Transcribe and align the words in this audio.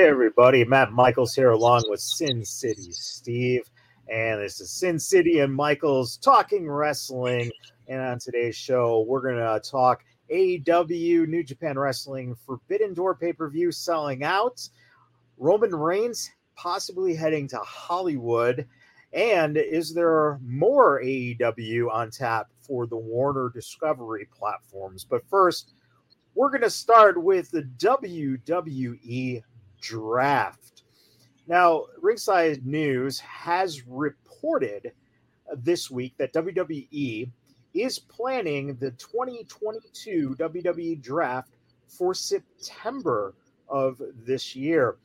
Hey, 0.00 0.08
everybody. 0.08 0.64
Matt 0.64 0.92
Michaels 0.92 1.34
here, 1.34 1.50
along 1.50 1.82
with 1.88 2.00
Sin 2.00 2.42
City 2.42 2.90
Steve. 2.90 3.70
And 4.08 4.40
this 4.40 4.58
is 4.58 4.70
Sin 4.70 4.98
City 4.98 5.40
and 5.40 5.54
Michaels 5.54 6.16
talking 6.16 6.66
wrestling. 6.70 7.50
And 7.86 8.00
on 8.00 8.18
today's 8.18 8.56
show, 8.56 9.04
we're 9.06 9.20
going 9.20 9.36
to 9.36 9.60
talk 9.60 10.02
AEW, 10.32 11.28
New 11.28 11.44
Japan 11.44 11.78
Wrestling, 11.78 12.34
Forbidden 12.46 12.94
Door 12.94 13.16
pay 13.16 13.34
per 13.34 13.50
view 13.50 13.70
selling 13.70 14.24
out, 14.24 14.66
Roman 15.36 15.74
Reigns 15.74 16.30
possibly 16.56 17.14
heading 17.14 17.46
to 17.48 17.58
Hollywood. 17.58 18.66
And 19.12 19.58
is 19.58 19.92
there 19.92 20.40
more 20.42 21.02
AEW 21.02 21.92
on 21.92 22.10
tap 22.10 22.46
for 22.62 22.86
the 22.86 22.96
Warner 22.96 23.50
Discovery 23.50 24.26
platforms? 24.34 25.04
But 25.04 25.28
first, 25.28 25.74
we're 26.34 26.48
going 26.48 26.62
to 26.62 26.70
start 26.70 27.22
with 27.22 27.50
the 27.50 27.64
WWE 27.76 29.42
draft. 29.80 30.82
Now, 31.46 31.86
Ringside 32.00 32.64
News 32.64 33.18
has 33.20 33.86
reported 33.86 34.92
this 35.56 35.90
week 35.90 36.14
that 36.18 36.32
WWE 36.32 37.30
is 37.74 37.98
planning 37.98 38.76
the 38.76 38.90
2022 38.92 40.36
WWE 40.38 41.02
draft 41.02 41.56
for 41.88 42.14
September 42.14 43.34
of 43.68 44.00
this 44.24 44.54
year. 44.54 44.96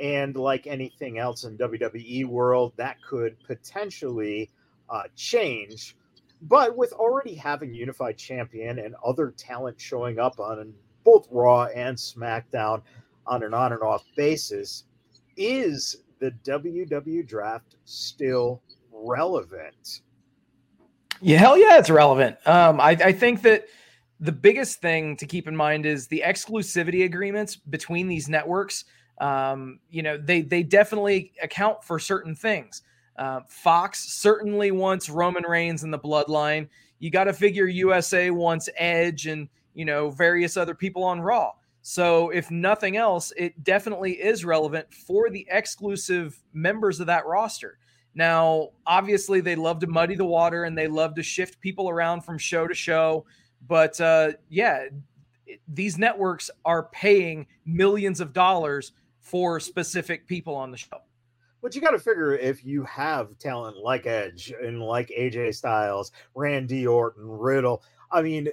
And 0.00 0.34
like 0.36 0.66
anything 0.66 1.18
else 1.18 1.44
in 1.44 1.56
WWE 1.56 2.26
world, 2.26 2.72
that 2.76 2.96
could 3.02 3.36
potentially 3.44 4.50
uh, 4.90 5.04
change. 5.14 5.96
But 6.42 6.76
with 6.76 6.92
already 6.92 7.34
having 7.34 7.72
unified 7.72 8.18
champion 8.18 8.78
and 8.80 8.96
other 9.04 9.30
talent 9.30 9.80
showing 9.80 10.18
up 10.18 10.40
on 10.40 10.74
both 11.04 11.28
Raw 11.30 11.66
and 11.66 11.96
SmackDown 11.96 12.82
on 13.26 13.42
an 13.42 13.54
on 13.54 13.72
and 13.72 13.82
off 13.82 14.04
basis, 14.16 14.84
is 15.36 15.96
the 16.20 16.30
WWE 16.44 17.26
draft 17.26 17.76
still 17.84 18.62
relevant? 18.92 20.00
Yeah, 21.20 21.38
hell 21.38 21.58
yeah, 21.58 21.78
it's 21.78 21.90
relevant. 21.90 22.36
Um, 22.46 22.80
I, 22.80 22.90
I 22.90 23.12
think 23.12 23.42
that 23.42 23.66
the 24.20 24.32
biggest 24.32 24.80
thing 24.80 25.16
to 25.16 25.26
keep 25.26 25.48
in 25.48 25.56
mind 25.56 25.86
is 25.86 26.06
the 26.06 26.22
exclusivity 26.24 27.04
agreements 27.04 27.56
between 27.56 28.08
these 28.08 28.28
networks. 28.28 28.84
Um, 29.18 29.80
you 29.90 30.02
know, 30.02 30.16
they 30.16 30.42
they 30.42 30.62
definitely 30.62 31.32
account 31.42 31.84
for 31.84 31.98
certain 31.98 32.34
things. 32.34 32.82
Uh, 33.16 33.40
Fox 33.48 34.00
certainly 34.12 34.70
wants 34.70 35.08
Roman 35.08 35.44
Reigns 35.44 35.84
in 35.84 35.90
the 35.90 35.98
bloodline. 35.98 36.68
You 36.98 37.10
got 37.10 37.24
to 37.24 37.32
figure 37.32 37.66
USA 37.66 38.30
wants 38.30 38.68
Edge 38.76 39.26
and 39.26 39.48
you 39.74 39.84
know 39.84 40.10
various 40.10 40.56
other 40.56 40.74
people 40.74 41.04
on 41.04 41.20
Raw. 41.20 41.52
So, 41.86 42.30
if 42.30 42.50
nothing 42.50 42.96
else, 42.96 43.30
it 43.36 43.62
definitely 43.62 44.12
is 44.12 44.42
relevant 44.42 44.90
for 44.90 45.28
the 45.28 45.46
exclusive 45.50 46.42
members 46.54 46.98
of 46.98 47.08
that 47.08 47.26
roster. 47.26 47.76
Now, 48.14 48.70
obviously, 48.86 49.42
they 49.42 49.54
love 49.54 49.80
to 49.80 49.86
muddy 49.86 50.14
the 50.14 50.24
water 50.24 50.64
and 50.64 50.78
they 50.78 50.88
love 50.88 51.14
to 51.16 51.22
shift 51.22 51.60
people 51.60 51.90
around 51.90 52.22
from 52.22 52.38
show 52.38 52.66
to 52.66 52.74
show. 52.74 53.26
But 53.68 54.00
uh, 54.00 54.32
yeah, 54.48 54.86
these 55.68 55.98
networks 55.98 56.50
are 56.64 56.84
paying 56.84 57.46
millions 57.66 58.18
of 58.18 58.32
dollars 58.32 58.92
for 59.20 59.60
specific 59.60 60.26
people 60.26 60.54
on 60.54 60.70
the 60.70 60.78
show. 60.78 61.02
But 61.60 61.74
you 61.74 61.82
got 61.82 61.90
to 61.90 61.98
figure 61.98 62.34
if 62.34 62.64
you 62.64 62.84
have 62.84 63.38
talent 63.38 63.76
like 63.76 64.06
Edge 64.06 64.54
and 64.62 64.80
like 64.80 65.08
AJ 65.08 65.54
Styles, 65.54 66.12
Randy 66.34 66.86
Orton, 66.86 67.28
Riddle, 67.28 67.82
I 68.10 68.22
mean, 68.22 68.48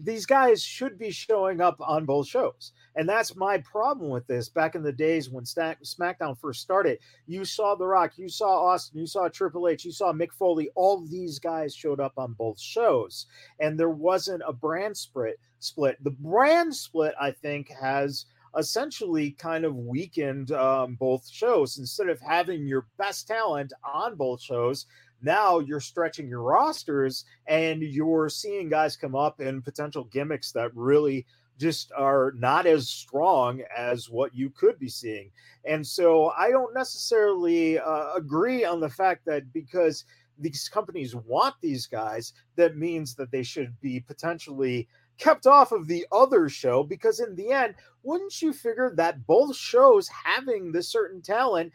these 0.00 0.26
guys 0.26 0.62
should 0.62 0.98
be 0.98 1.10
showing 1.10 1.60
up 1.60 1.76
on 1.80 2.04
both 2.04 2.26
shows. 2.26 2.72
And 2.96 3.08
that's 3.08 3.36
my 3.36 3.58
problem 3.58 4.10
with 4.10 4.26
this. 4.26 4.48
Back 4.48 4.74
in 4.74 4.82
the 4.82 4.92
days 4.92 5.30
when 5.30 5.44
SmackDown 5.44 6.38
first 6.38 6.60
started, 6.60 6.98
you 7.26 7.44
saw 7.44 7.74
The 7.74 7.86
Rock, 7.86 8.18
you 8.18 8.28
saw 8.28 8.66
Austin, 8.66 8.98
you 8.98 9.06
saw 9.06 9.28
Triple 9.28 9.68
H, 9.68 9.84
you 9.84 9.92
saw 9.92 10.12
Mick 10.12 10.32
Foley. 10.32 10.70
All 10.74 11.06
these 11.06 11.38
guys 11.38 11.74
showed 11.74 12.00
up 12.00 12.14
on 12.16 12.32
both 12.32 12.60
shows. 12.60 13.26
And 13.60 13.78
there 13.78 13.90
wasn't 13.90 14.42
a 14.46 14.52
brand 14.52 14.96
split. 14.96 15.38
Split. 15.60 16.02
The 16.02 16.10
brand 16.10 16.74
split, 16.74 17.14
I 17.20 17.30
think, 17.30 17.70
has 17.80 18.26
essentially 18.56 19.32
kind 19.32 19.64
of 19.64 19.76
weakened 19.76 20.52
um, 20.52 20.94
both 20.94 21.28
shows. 21.28 21.78
Instead 21.78 22.08
of 22.08 22.20
having 22.20 22.66
your 22.66 22.86
best 22.96 23.28
talent 23.28 23.72
on 23.84 24.16
both 24.16 24.40
shows, 24.40 24.86
now 25.22 25.58
you're 25.58 25.80
stretching 25.80 26.28
your 26.28 26.42
rosters 26.42 27.24
and 27.46 27.82
you're 27.82 28.28
seeing 28.28 28.68
guys 28.68 28.96
come 28.96 29.14
up 29.14 29.40
in 29.40 29.62
potential 29.62 30.04
gimmicks 30.04 30.52
that 30.52 30.74
really 30.74 31.26
just 31.58 31.90
are 31.96 32.32
not 32.36 32.66
as 32.66 32.88
strong 32.88 33.62
as 33.76 34.08
what 34.08 34.34
you 34.34 34.48
could 34.50 34.78
be 34.78 34.88
seeing. 34.88 35.30
And 35.64 35.84
so 35.84 36.32
I 36.38 36.50
don't 36.50 36.72
necessarily 36.72 37.78
uh, 37.78 38.14
agree 38.14 38.64
on 38.64 38.80
the 38.80 38.88
fact 38.88 39.24
that 39.26 39.52
because 39.52 40.04
these 40.38 40.68
companies 40.68 41.16
want 41.16 41.56
these 41.60 41.86
guys, 41.86 42.32
that 42.54 42.76
means 42.76 43.16
that 43.16 43.32
they 43.32 43.42
should 43.42 43.78
be 43.80 43.98
potentially 43.98 44.88
kept 45.18 45.48
off 45.48 45.72
of 45.72 45.88
the 45.88 46.06
other 46.12 46.48
show 46.48 46.84
because 46.84 47.18
in 47.18 47.34
the 47.34 47.50
end 47.50 47.74
wouldn't 48.04 48.40
you 48.40 48.52
figure 48.52 48.92
that 48.94 49.26
both 49.26 49.56
shows 49.56 50.08
having 50.08 50.70
this 50.70 50.88
certain 50.88 51.20
talent 51.20 51.72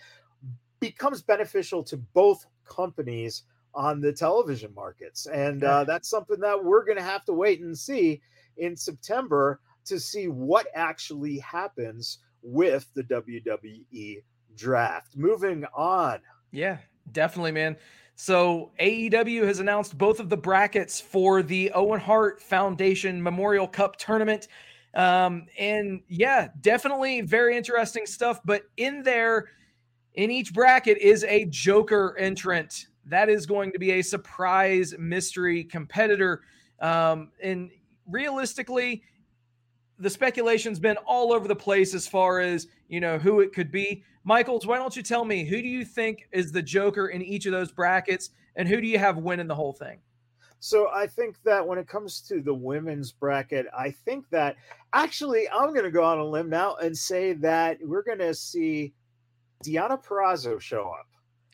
becomes 0.80 1.22
beneficial 1.22 1.84
to 1.84 1.98
both 1.98 2.46
companies 2.66 3.44
on 3.76 4.00
the 4.02 4.14
television 4.14 4.74
markets. 4.76 5.26
And 5.26 5.64
uh, 5.64 5.84
that's 5.84 6.10
something 6.10 6.40
that 6.40 6.64
we're 6.64 6.86
going 6.86 6.98
to 6.98 7.04
have 7.04 7.26
to 7.26 7.34
wait 7.34 7.62
and 7.62 7.78
see 7.78 8.22
in 8.58 8.76
September 8.78 9.60
to 9.86 10.00
see 10.00 10.28
what 10.28 10.68
actually 10.76 11.40
happens 11.40 12.20
with 12.42 12.88
the 12.94 13.04
WWE 13.04 14.18
draft. 14.56 15.18
Moving 15.18 15.66
on. 15.76 16.20
Yeah, 16.52 16.78
definitely, 17.12 17.52
man. 17.52 17.78
So 18.16 18.72
AEW 18.80 19.44
has 19.46 19.60
announced 19.60 19.98
both 19.98 20.20
of 20.20 20.30
the 20.30 20.38
brackets 20.38 21.02
for 21.02 21.42
the 21.42 21.72
Owen 21.72 22.00
Hart 22.00 22.42
Foundation 22.42 23.22
Memorial 23.22 23.68
Cup 23.68 23.96
tournament. 23.96 24.48
Um, 24.94 25.48
and 25.58 26.02
yeah, 26.08 26.50
definitely 26.62 27.22
very 27.22 27.58
interesting 27.58 28.06
stuff. 28.06 28.40
But 28.46 28.64
in 28.78 29.02
there, 29.02 29.50
in 30.16 30.32
each 30.32 30.54
bracket 30.54 30.98
is 31.00 31.24
a 31.24 31.46
Joker 31.46 32.16
entrant. 32.18 32.88
That 33.06 33.30
is 33.30 33.46
going 33.46 33.72
to 33.74 33.80
be 33.80 33.92
a 33.92 34.02
surprise 34.02 34.96
mystery 34.98 35.64
competitor. 35.64 36.42
Um, 36.80 37.32
and 37.42 37.72
realistically, 38.08 39.04
the 40.00 40.10
speculation's 40.10 40.80
been 40.80 40.98
all 41.06 41.34
over 41.34 41.48
the 41.48 41.56
place 41.56 41.94
as 41.94 42.08
far 42.08 42.40
as 42.40 42.68
you 42.88 43.00
know 43.00 43.18
who 43.18 43.40
it 43.40 43.54
could 43.54 43.72
be. 43.72 44.04
Michaels, 44.24 44.66
why 44.66 44.78
don't 44.78 44.96
you 44.96 45.04
tell 45.04 45.26
me 45.26 45.46
who 45.46 45.62
do 45.62 45.68
you 45.68 45.84
think 45.84 46.28
is 46.32 46.52
the 46.52 46.62
Joker 46.62 47.08
in 47.08 47.22
each 47.22 47.46
of 47.46 47.52
those 47.52 47.72
brackets, 47.72 48.30
and 48.56 48.68
who 48.68 48.80
do 48.80 48.88
you 48.88 49.00
have 49.00 49.18
winning 49.18 49.48
the 49.48 49.56
whole 49.56 49.74
thing? 49.74 50.00
So 50.60 50.90
I 50.94 51.08
think 51.08 51.44
that 51.44 51.68
when 51.68 51.78
it 51.78 51.90
comes 51.90 52.22
to 52.22 52.42
the 52.42 52.54
women's 52.54 53.12
bracket, 53.12 53.66
I 53.78 53.92
think 53.92 54.30
that 54.30 54.56
actually 54.94 55.50
I'm 55.50 55.74
going 55.74 55.84
to 55.84 55.92
go 55.92 56.06
on 56.06 56.20
a 56.20 56.26
limb 56.26 56.50
now 56.50 56.76
and 56.76 56.98
say 56.98 57.34
that 57.34 57.80
we're 57.82 58.04
going 58.04 58.20
to 58.20 58.34
see 58.34 58.94
Deonna 59.64 60.04
Purrazzo 60.04 60.60
show 60.60 60.92
up. 61.00 61.08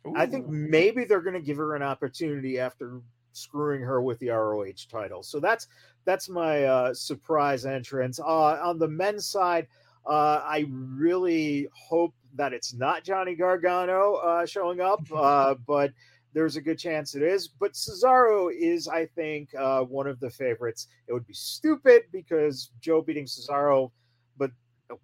Ooh. 0.07 0.13
I 0.15 0.25
think 0.25 0.47
maybe 0.47 1.03
they're 1.03 1.21
going 1.21 1.35
to 1.35 1.41
give 1.41 1.57
her 1.57 1.75
an 1.75 1.83
opportunity 1.83 2.59
after 2.59 3.01
screwing 3.33 3.81
her 3.81 4.01
with 4.01 4.19
the 4.19 4.29
ROH 4.29 4.87
title. 4.89 5.23
So 5.23 5.39
that's 5.39 5.67
that's 6.05 6.29
my 6.29 6.63
uh, 6.63 6.93
surprise 6.93 7.65
entrance. 7.65 8.19
Uh, 8.19 8.59
on 8.63 8.79
the 8.79 8.87
men's 8.87 9.27
side, 9.27 9.67
uh, 10.05 10.41
I 10.43 10.65
really 10.69 11.67
hope 11.73 12.13
that 12.35 12.53
it's 12.53 12.73
not 12.73 13.03
Johnny 13.03 13.35
Gargano 13.35 14.15
uh, 14.15 14.45
showing 14.45 14.81
up, 14.81 15.01
uh, 15.15 15.55
but 15.67 15.91
there's 16.33 16.55
a 16.55 16.61
good 16.61 16.77
chance 16.77 17.15
it 17.15 17.23
is. 17.23 17.47
But 17.47 17.73
Cesaro 17.73 18.51
is, 18.55 18.87
I 18.87 19.05
think, 19.07 19.53
uh, 19.55 19.81
one 19.81 20.07
of 20.07 20.19
the 20.19 20.29
favorites. 20.29 20.87
It 21.07 21.13
would 21.13 21.25
be 21.25 21.33
stupid 21.33 22.03
because 22.11 22.71
Joe 22.81 23.01
beating 23.01 23.25
Cesaro, 23.25 23.91
but 24.37 24.51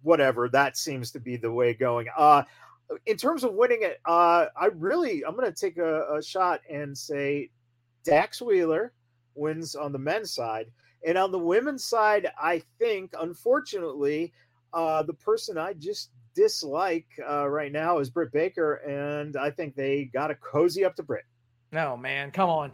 whatever. 0.02 0.48
That 0.48 0.76
seems 0.76 1.10
to 1.12 1.20
be 1.20 1.36
the 1.36 1.50
way 1.50 1.74
going. 1.74 2.06
Uh, 2.16 2.44
in 3.06 3.16
terms 3.16 3.44
of 3.44 3.54
winning 3.54 3.80
it, 3.82 4.00
uh, 4.04 4.46
I 4.56 4.66
really 4.74 5.24
I'm 5.24 5.36
going 5.36 5.52
to 5.52 5.58
take 5.58 5.78
a, 5.78 6.16
a, 6.16 6.22
shot 6.22 6.60
and 6.70 6.96
say 6.96 7.50
Dax 8.04 8.40
Wheeler 8.40 8.92
wins 9.34 9.74
on 9.74 9.92
the 9.92 9.98
men's 9.98 10.32
side, 10.32 10.66
and 11.06 11.18
on 11.18 11.32
the 11.32 11.38
women's 11.38 11.84
side, 11.84 12.28
I 12.40 12.62
think 12.78 13.12
unfortunately 13.20 14.32
uh, 14.72 15.02
the 15.02 15.14
person 15.14 15.58
I 15.58 15.72
just 15.74 16.10
dislike 16.34 17.06
uh, 17.28 17.48
right 17.48 17.72
now 17.72 17.98
is 17.98 18.10
Britt 18.10 18.32
Baker, 18.32 18.74
and 18.74 19.36
I 19.36 19.50
think 19.50 19.74
they 19.74 20.04
got 20.12 20.28
to 20.28 20.34
cozy 20.36 20.84
up 20.84 20.94
to 20.96 21.02
Britt. 21.02 21.24
No 21.72 21.96
man, 21.96 22.30
come 22.30 22.50
on. 22.50 22.72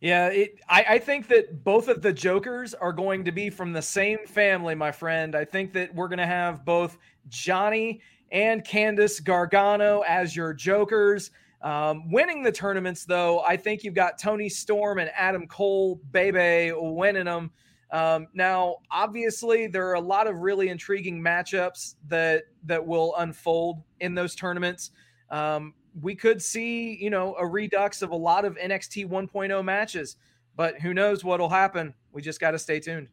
Yeah, 0.00 0.28
it, 0.28 0.58
I, 0.68 0.84
I 0.90 0.98
think 0.98 1.28
that 1.28 1.64
both 1.64 1.88
of 1.88 2.02
the 2.02 2.12
Jokers 2.12 2.74
are 2.74 2.92
going 2.92 3.24
to 3.24 3.32
be 3.32 3.48
from 3.48 3.72
the 3.72 3.80
same 3.80 4.18
family, 4.26 4.74
my 4.74 4.92
friend. 4.92 5.34
I 5.34 5.46
think 5.46 5.72
that 5.74 5.94
we're 5.94 6.08
going 6.08 6.18
to 6.18 6.26
have 6.26 6.64
both 6.64 6.98
Johnny 7.28 8.02
and 8.32 8.64
Candice 8.64 9.22
Gargano 9.22 10.00
as 10.00 10.34
your 10.34 10.52
jokers. 10.52 11.30
Um, 11.62 12.10
winning 12.10 12.42
the 12.42 12.52
tournaments, 12.52 13.04
though, 13.04 13.40
I 13.40 13.56
think 13.56 13.84
you've 13.84 13.94
got 13.94 14.18
Toni 14.18 14.48
Storm 14.48 14.98
and 14.98 15.10
Adam 15.16 15.46
Cole, 15.46 16.00
Bebe, 16.10 16.72
winning 16.76 17.24
them. 17.24 17.50
Um, 17.90 18.26
now, 18.34 18.76
obviously, 18.90 19.66
there 19.66 19.88
are 19.88 19.94
a 19.94 20.00
lot 20.00 20.26
of 20.26 20.36
really 20.36 20.68
intriguing 20.68 21.22
matchups 21.22 21.94
that 22.08 22.44
that 22.64 22.84
will 22.84 23.14
unfold 23.18 23.82
in 24.00 24.14
those 24.14 24.34
tournaments. 24.34 24.90
Um, 25.30 25.74
we 26.00 26.14
could 26.14 26.42
see, 26.42 26.96
you 27.00 27.08
know, 27.08 27.36
a 27.38 27.46
redux 27.46 28.02
of 28.02 28.10
a 28.10 28.16
lot 28.16 28.44
of 28.44 28.56
NXT 28.56 29.08
1.0 29.08 29.64
matches, 29.64 30.16
but 30.56 30.80
who 30.80 30.92
knows 30.92 31.22
what'll 31.22 31.48
happen? 31.48 31.94
We 32.12 32.20
just 32.20 32.40
got 32.40 32.50
to 32.50 32.58
stay 32.58 32.80
tuned. 32.80 33.08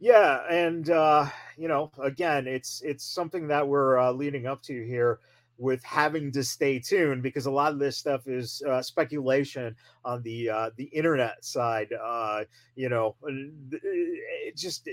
Yeah, 0.00 0.42
and 0.48 0.88
uh, 0.90 1.26
you 1.56 1.68
know, 1.68 1.90
again, 2.00 2.46
it's 2.46 2.82
it's 2.82 3.04
something 3.04 3.48
that 3.48 3.66
we're 3.66 3.98
uh, 3.98 4.12
leading 4.12 4.46
up 4.46 4.62
to 4.62 4.86
here 4.86 5.18
with 5.58 5.82
having 5.82 6.30
to 6.30 6.44
stay 6.44 6.78
tuned 6.78 7.20
because 7.20 7.46
a 7.46 7.50
lot 7.50 7.72
of 7.72 7.80
this 7.80 7.96
stuff 7.98 8.28
is 8.28 8.62
uh, 8.68 8.80
speculation 8.80 9.74
on 10.04 10.22
the 10.22 10.50
uh, 10.50 10.70
the 10.76 10.84
internet 10.84 11.44
side. 11.44 11.88
Uh, 11.92 12.44
you 12.76 12.88
know, 12.88 13.16
it 13.26 14.56
just 14.56 14.88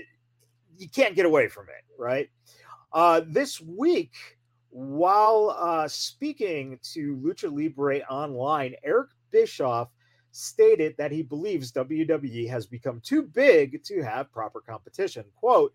you 0.76 0.88
can't 0.88 1.14
get 1.14 1.24
away 1.24 1.46
from 1.46 1.66
it, 1.68 1.84
right? 1.98 2.28
Uh, 2.92 3.20
this 3.28 3.60
week, 3.60 4.14
while 4.70 5.54
uh, 5.56 5.86
speaking 5.86 6.80
to 6.82 7.16
Lucha 7.18 7.52
Libre 7.52 8.00
Online, 8.10 8.74
Eric 8.82 9.10
Bischoff 9.30 9.88
stated 10.36 10.94
that 10.98 11.10
he 11.10 11.22
believes 11.22 11.72
WWE 11.72 12.48
has 12.48 12.66
become 12.66 13.00
too 13.00 13.22
big 13.22 13.82
to 13.84 14.02
have 14.02 14.30
proper 14.30 14.60
competition. 14.60 15.24
Quote, 15.34 15.72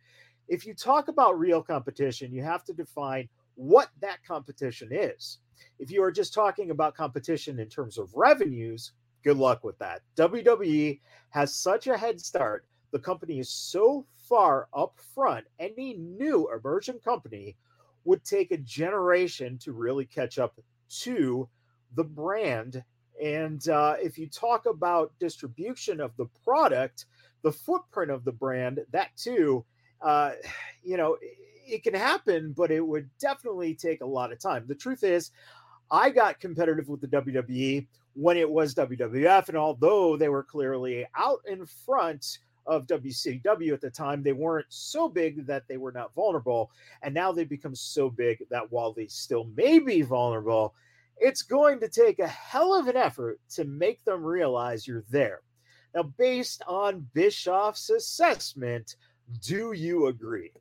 if 0.48 0.66
you 0.66 0.76
talk 0.76 1.08
about 1.08 1.40
real 1.40 1.64
competition, 1.64 2.32
you 2.32 2.44
have 2.44 2.64
to 2.66 2.74
define 2.74 3.28
what 3.56 3.90
that 4.02 4.24
competition 4.24 4.90
is. 4.92 5.40
If 5.80 5.90
you 5.90 6.04
are 6.04 6.12
just 6.12 6.34
talking 6.34 6.70
about 6.70 6.96
competition 6.96 7.60
in 7.60 7.70
terms 7.70 7.98
of 7.98 8.14
revenues, 8.14 8.92
good 9.24 9.38
luck 9.38 9.64
with 9.64 9.80
that. 9.80 10.02
WWE 10.16 11.00
has 11.32 11.56
such 11.56 11.88
a 11.88 11.98
head 11.98 12.20
start. 12.20 12.66
The 12.92 13.00
company 13.00 13.40
is 13.40 13.50
so 13.50 14.06
far 14.30 14.68
up 14.76 14.94
front. 15.16 15.46
Any 15.60 15.96
new 15.96 16.50
emerging 16.54 17.00
company 17.00 17.56
would 18.04 18.24
take 18.24 18.52
a 18.52 18.58
generation 18.58 19.58
to 19.60 19.72
really 19.72 20.06
catch 20.06 20.38
up 20.38 20.60
to 21.02 21.50
the 21.96 22.04
brand 22.04 22.84
and 23.22 23.68
uh, 23.70 23.96
if 24.02 24.18
you 24.18 24.28
talk 24.28 24.66
about 24.66 25.12
distribution 25.20 26.02
of 26.02 26.12
the 26.18 26.26
product, 26.44 27.06
the 27.44 27.52
footprint 27.52 28.12
of 28.12 28.26
the 28.26 28.32
brand, 28.32 28.80
that 28.92 29.10
too, 29.16 29.64
uh, 30.02 30.32
you 30.84 30.98
know, 30.98 31.18
it 31.68 31.84
can 31.84 31.94
happen, 31.94 32.54
but 32.58 32.72
it 32.72 32.86
would 32.86 33.10
definitely 33.20 33.76
take 33.76 34.02
a 34.02 34.06
lot 34.06 34.32
of 34.32 34.40
time. 34.40 34.66
The 34.68 34.76
truth 34.76 35.04
is, 35.04 35.32
I 35.92 36.10
got 36.10 36.40
competitive 36.40 36.90
with 36.90 37.02
the 37.02 37.08
WWE 37.08 37.88
when 38.14 38.38
it 38.38 38.50
was 38.50 38.74
WWF, 38.74 39.50
and 39.50 39.58
although 39.58 40.18
they 40.18 40.30
were 40.30 40.44
clearly 40.44 41.06
out 41.16 41.40
in 41.48 41.66
front 41.66 42.40
of 42.66 42.88
WCW 42.88 43.74
at 43.74 43.82
the 43.82 43.90
time, 43.90 44.24
they 44.24 44.34
weren't 44.34 44.68
so 44.70 45.08
big 45.08 45.46
that 45.46 45.68
they 45.68 45.78
were 45.78 45.92
not 45.92 46.14
vulnerable. 46.16 46.72
And 47.02 47.14
now 47.14 47.32
they've 47.32 47.48
become 47.48 47.76
so 47.76 48.10
big 48.10 48.44
that 48.50 48.72
while 48.72 48.94
they 48.94 49.08
still 49.08 49.46
may 49.56 49.80
be 49.80 50.02
vulnerable, 50.02 50.74
it's 51.22 51.44
going 51.44 51.80
to 51.80 51.88
take 51.88 52.20
a 52.20 52.28
hell 52.28 52.78
of 52.78 52.88
an 52.88 52.98
effort 52.98 53.40
to 53.52 53.64
make 53.64 54.04
them 54.04 54.24
realize 54.24 54.88
you're 54.88 55.06
there. 55.10 55.42
Now, 55.94 56.04
based 56.04 56.64
on 56.68 57.08
Bischoff's 57.14 57.90
assessment, 57.90 58.96
do 59.42 59.74
you 59.74 60.08
agree? 60.08 60.52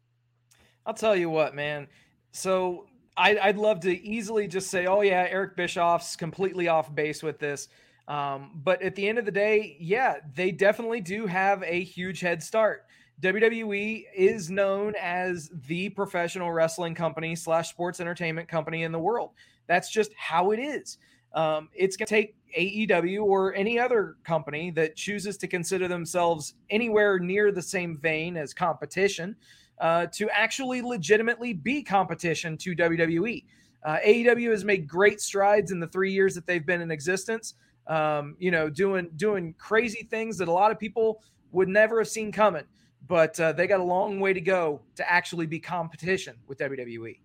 I'll 0.84 0.94
tell 0.94 1.16
you 1.16 1.30
what, 1.30 1.54
man. 1.54 1.88
So 2.32 2.86
I, 3.16 3.38
would 3.46 3.58
love 3.58 3.80
to 3.80 4.06
easily 4.06 4.46
just 4.46 4.70
say, 4.70 4.86
oh, 4.86 5.00
yeah, 5.00 5.26
Eric 5.30 5.56
Bischoff's 5.56 6.14
completely 6.14 6.68
off 6.68 6.94
base 6.94 7.22
with 7.22 7.38
this. 7.38 7.68
Um, 8.06 8.50
but 8.62 8.82
at 8.82 8.96
the 8.96 9.08
end 9.08 9.18
of 9.18 9.24
the 9.24 9.30
day, 9.30 9.76
yeah, 9.80 10.16
they 10.34 10.50
definitely 10.50 11.00
do 11.00 11.26
have 11.26 11.62
a 11.62 11.82
huge 11.82 12.20
head 12.20 12.42
start. 12.42 12.84
WWE 13.22 14.04
is 14.14 14.50
known 14.50 14.94
as 15.00 15.50
the 15.66 15.90
professional 15.90 16.50
wrestling 16.50 16.94
company 16.94 17.36
slash 17.36 17.68
sports 17.68 18.00
entertainment 18.00 18.48
company 18.48 18.82
in 18.82 18.92
the 18.92 18.98
world. 18.98 19.30
That's 19.70 19.88
just 19.88 20.11
how 20.17 20.50
it 20.50 20.58
is. 20.58 20.99
Um, 21.32 21.69
it's 21.72 21.96
going 21.96 22.08
to 22.08 22.12
take 22.12 22.34
AEW 22.58 23.22
or 23.22 23.55
any 23.55 23.78
other 23.78 24.17
company 24.25 24.72
that 24.72 24.96
chooses 24.96 25.37
to 25.37 25.46
consider 25.46 25.87
themselves 25.87 26.55
anywhere 26.70 27.20
near 27.20 27.52
the 27.52 27.62
same 27.62 27.96
vein 27.96 28.37
as 28.37 28.52
competition 28.52 29.37
uh, 29.81 30.06
to 30.06 30.28
actually 30.31 30.82
legitimately 30.82 31.52
be 31.52 31.84
competition 31.84 32.56
to 32.58 32.75
WWE. 32.75 33.44
Uh, 33.84 33.99
AEW 34.05 34.50
has 34.50 34.64
made 34.64 34.88
great 34.88 35.20
strides 35.20 35.70
in 35.70 35.78
the 35.78 35.87
three 35.87 36.11
years 36.12 36.34
that 36.34 36.49
they've 36.49 36.67
been 36.67 36.81
in 36.81 36.90
existence. 36.90 37.55
Um, 37.87 38.34
you 38.40 38.50
know, 38.50 38.69
doing 38.69 39.08
doing 39.14 39.55
crazy 39.56 40.02
things 40.11 40.37
that 40.38 40.49
a 40.49 40.52
lot 40.52 40.72
of 40.72 40.81
people 40.81 41.22
would 41.52 41.69
never 41.69 42.00
have 42.00 42.08
seen 42.08 42.32
coming 42.32 42.64
but 43.08 43.40
uh, 43.40 43.50
they 43.50 43.67
got 43.67 43.81
a 43.81 43.84
long 43.84 44.20
way 44.20 44.32
to 44.32 44.40
go 44.40 44.81
to 44.94 45.11
actually 45.11 45.46
be 45.46 45.58
competition 45.58 46.37
with 46.46 46.58
WWE. 46.58 47.19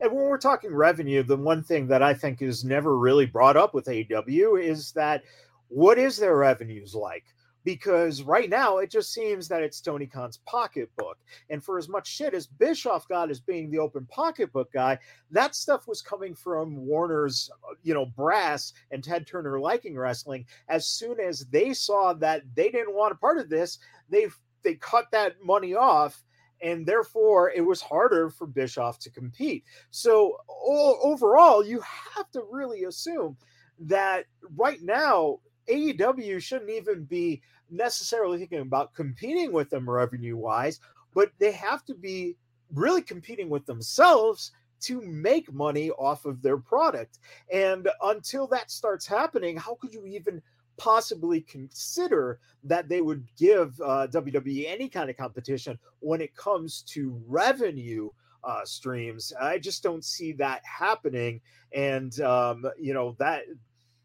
And 0.00 0.12
when 0.12 0.26
we're 0.26 0.38
talking 0.38 0.74
revenue, 0.74 1.22
the 1.22 1.36
one 1.36 1.62
thing 1.62 1.86
that 1.88 2.02
I 2.02 2.14
think 2.14 2.42
is 2.42 2.64
never 2.64 2.96
really 2.98 3.26
brought 3.26 3.56
up 3.56 3.74
with 3.74 3.86
AEW 3.86 4.62
is 4.62 4.92
that 4.92 5.22
what 5.68 5.98
is 5.98 6.16
their 6.16 6.36
revenues 6.36 6.94
like? 6.94 7.24
Because 7.64 8.22
right 8.22 8.48
now 8.48 8.78
it 8.78 8.92
just 8.92 9.12
seems 9.12 9.48
that 9.48 9.62
it's 9.62 9.80
Tony 9.80 10.06
Khan's 10.06 10.38
pocketbook. 10.46 11.18
And 11.50 11.64
for 11.64 11.78
as 11.78 11.88
much 11.88 12.06
shit 12.06 12.32
as 12.32 12.46
Bischoff 12.46 13.08
got 13.08 13.28
as 13.28 13.40
being 13.40 13.70
the 13.70 13.80
open 13.80 14.06
pocketbook 14.06 14.72
guy, 14.72 14.98
that 15.32 15.56
stuff 15.56 15.88
was 15.88 16.00
coming 16.00 16.34
from 16.34 16.86
Warner's, 16.86 17.50
you 17.82 17.92
know, 17.92 18.06
brass 18.06 18.72
and 18.92 19.02
Ted 19.02 19.26
Turner 19.26 19.58
liking 19.58 19.98
wrestling. 19.98 20.46
As 20.68 20.86
soon 20.86 21.18
as 21.18 21.46
they 21.46 21.74
saw 21.74 22.12
that 22.14 22.42
they 22.54 22.70
didn't 22.70 22.94
want 22.94 23.12
a 23.12 23.16
part 23.16 23.38
of 23.38 23.48
this, 23.48 23.80
they 24.08 24.28
they 24.62 24.74
cut 24.74 25.06
that 25.12 25.34
money 25.44 25.74
off 25.74 26.24
and 26.62 26.86
therefore 26.86 27.50
it 27.50 27.60
was 27.60 27.80
harder 27.80 28.30
for 28.30 28.46
Bischoff 28.46 28.98
to 29.00 29.10
compete. 29.10 29.64
So 29.90 30.36
o- 30.48 30.98
overall, 31.02 31.64
you 31.64 31.80
have 32.14 32.30
to 32.32 32.44
really 32.50 32.84
assume 32.84 33.36
that 33.78 34.24
right 34.56 34.82
now 34.82 35.40
AEW 35.68 36.40
shouldn't 36.40 36.70
even 36.70 37.04
be 37.04 37.42
necessarily 37.70 38.38
thinking 38.38 38.60
about 38.60 38.94
competing 38.94 39.52
with 39.52 39.70
them 39.70 39.88
revenue 39.88 40.36
wise, 40.36 40.80
but 41.14 41.30
they 41.38 41.52
have 41.52 41.84
to 41.86 41.94
be 41.94 42.36
really 42.72 43.02
competing 43.02 43.48
with 43.48 43.66
themselves 43.66 44.52
to 44.78 45.00
make 45.02 45.52
money 45.52 45.90
off 45.92 46.24
of 46.26 46.42
their 46.42 46.58
product. 46.58 47.18
And 47.52 47.88
until 48.02 48.46
that 48.48 48.70
starts 48.70 49.06
happening, 49.06 49.56
how 49.56 49.76
could 49.76 49.92
you 49.92 50.06
even 50.06 50.42
possibly 50.76 51.40
consider 51.42 52.38
that 52.64 52.88
they 52.88 53.00
would 53.00 53.26
give 53.36 53.80
uh, 53.80 54.06
WWE 54.08 54.66
any 54.68 54.88
kind 54.88 55.10
of 55.10 55.16
competition 55.16 55.78
when 56.00 56.20
it 56.20 56.34
comes 56.36 56.82
to 56.82 57.20
revenue 57.26 58.10
uh, 58.44 58.64
streams. 58.64 59.32
I 59.40 59.58
just 59.58 59.82
don't 59.82 60.04
see 60.04 60.32
that 60.32 60.62
happening, 60.64 61.40
and 61.72 62.18
um, 62.20 62.64
you 62.78 62.94
know 62.94 63.16
that 63.18 63.42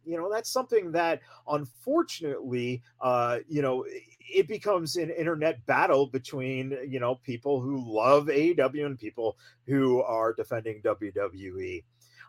you 0.05 0.17
know 0.17 0.31
that's 0.31 0.49
something 0.49 0.91
that 0.91 1.21
unfortunately 1.47 2.81
uh, 3.01 3.39
you 3.47 3.61
know 3.61 3.85
it 4.33 4.47
becomes 4.47 4.95
an 4.95 5.09
internet 5.11 5.63
battle 5.65 6.07
between 6.07 6.77
you 6.87 6.99
know 6.99 7.15
people 7.15 7.61
who 7.61 7.83
love 7.85 8.27
AEW 8.27 8.85
and 8.85 8.97
people 8.99 9.37
who 9.67 10.01
are 10.01 10.33
defending 10.33 10.81
WWE. 10.81 11.83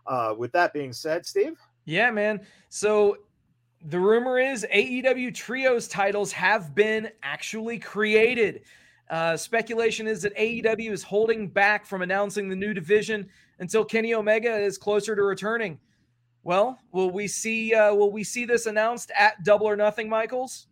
Uh, 0.04 0.34
with 0.36 0.50
that 0.50 0.72
being 0.72 0.92
said, 0.92 1.24
Steve. 1.24 1.56
Yeah, 1.84 2.10
man. 2.10 2.40
So 2.68 3.18
the 3.84 3.98
rumor 3.98 4.38
is 4.38 4.66
AEW 4.72 5.34
Trios 5.34 5.88
titles 5.88 6.32
have 6.32 6.74
been 6.74 7.10
actually 7.22 7.78
created. 7.78 8.62
Uh, 9.10 9.36
speculation 9.36 10.06
is 10.06 10.22
that 10.22 10.36
AEW 10.36 10.92
is 10.92 11.02
holding 11.02 11.48
back 11.48 11.84
from 11.84 12.02
announcing 12.02 12.48
the 12.48 12.56
new 12.56 12.72
division 12.72 13.28
until 13.58 13.84
Kenny 13.84 14.14
Omega 14.14 14.56
is 14.56 14.78
closer 14.78 15.16
to 15.16 15.22
returning. 15.22 15.78
Well, 16.44 16.78
will 16.92 17.10
we 17.10 17.28
see? 17.28 17.74
Uh, 17.74 17.94
will 17.94 18.10
we 18.10 18.24
see 18.24 18.44
this 18.44 18.66
announced 18.66 19.10
at 19.16 19.44
Double 19.44 19.68
or 19.68 19.76
Nothing, 19.76 20.08
Michaels? 20.08 20.66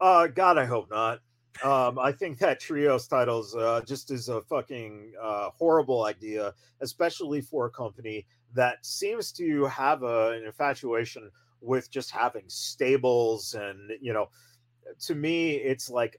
Uh, 0.00 0.26
God, 0.26 0.58
I 0.58 0.64
hope 0.64 0.90
not. 0.90 1.20
Um, 1.62 1.98
I 1.98 2.12
think 2.12 2.38
that 2.38 2.60
trios 2.60 3.06
titles 3.06 3.54
uh, 3.54 3.82
just 3.86 4.10
is 4.10 4.28
a 4.28 4.40
fucking 4.42 5.12
uh, 5.20 5.50
horrible 5.58 6.04
idea, 6.04 6.54
especially 6.80 7.40
for 7.40 7.66
a 7.66 7.70
company 7.70 8.26
that 8.54 8.84
seems 8.84 9.32
to 9.32 9.66
have 9.66 10.02
a, 10.02 10.30
an 10.30 10.44
infatuation 10.44 11.30
with 11.60 11.90
just 11.90 12.10
having 12.10 12.44
stables 12.48 13.54
and 13.54 13.92
you 14.00 14.12
know 14.12 14.28
to 14.98 15.14
me 15.14 15.52
it's 15.52 15.90
like 15.90 16.18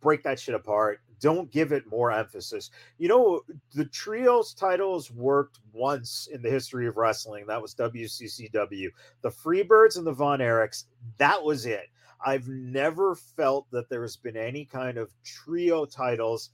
break 0.00 0.22
that 0.22 0.38
shit 0.38 0.54
apart. 0.54 1.00
Don't 1.20 1.50
give 1.50 1.72
it 1.72 1.88
more 1.88 2.12
emphasis. 2.12 2.70
You 2.98 3.08
know 3.08 3.42
the 3.74 3.86
trios 3.86 4.54
titles 4.54 5.10
worked 5.10 5.58
once 5.72 6.28
in 6.32 6.42
the 6.42 6.50
history 6.50 6.86
of 6.86 6.96
wrestling. 6.96 7.46
That 7.46 7.60
was 7.60 7.74
wccw 7.74 8.88
the 9.22 9.30
freebirds 9.30 9.96
and 9.96 10.06
the 10.06 10.12
von 10.12 10.38
erichs 10.38 10.84
that 11.18 11.42
was 11.42 11.66
it. 11.66 11.88
I've 12.24 12.48
never 12.48 13.14
felt 13.14 13.70
that 13.70 13.88
there's 13.88 14.16
been 14.16 14.36
any 14.36 14.64
kind 14.64 14.98
of 14.98 15.12
trio 15.24 15.84
titles 15.84 16.50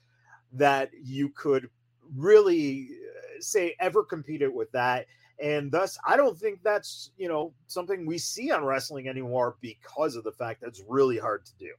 that 0.53 0.91
you 1.03 1.31
could 1.31 1.69
really 2.15 2.89
uh, 2.91 3.41
say 3.41 3.75
ever 3.81 4.05
competed 4.05 4.53
with 4.55 4.71
that 4.73 5.07
and 5.43 5.73
thus 5.73 5.99
i 6.07 6.17
don't 6.17 6.39
think 6.39 6.61
that's 6.63 7.11
you 7.17 7.29
know 7.29 7.53
something 7.67 8.07
we 8.07 8.19
see 8.19 8.51
on 8.51 8.65
wrestling 8.65 9.09
anymore 9.09 9.57
because 9.61 10.15
of 10.15 10.25
the 10.25 10.33
fact 10.33 10.61
that 10.61 10.69
it's 10.69 10.83
really 10.89 11.19
hard 11.19 11.45
to 11.45 11.53
do 11.59 11.73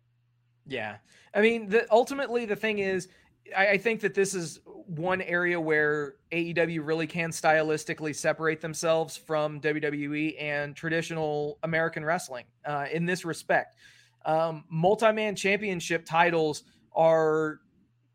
Yeah. 0.65 0.97
I 1.33 1.41
mean, 1.41 1.69
the, 1.69 1.85
ultimately, 1.91 2.45
the 2.45 2.55
thing 2.55 2.79
is, 2.79 3.07
I, 3.55 3.71
I, 3.71 3.77
think 3.77 4.01
that 4.01 4.15
this 4.15 4.33
is 4.33 4.59
one 4.87 5.21
area 5.21 5.59
where 5.59 6.15
AEW 6.31 6.85
really 6.85 7.07
can 7.07 7.29
stylistically 7.29 8.15
separate 8.15 8.61
themselves 8.61 9.15
from 9.15 9.61
WWE 9.61 10.41
and 10.41 10.75
traditional 10.75 11.59
American 11.61 12.03
wrestling 12.03 12.45
uh, 12.65 12.85
in 12.91 13.05
this 13.05 13.25
respect. 13.25 13.75
Um, 14.25 14.63
Multi 14.69 15.11
man 15.11 15.35
championship 15.35 16.05
titles 16.05 16.63
are 16.95 17.59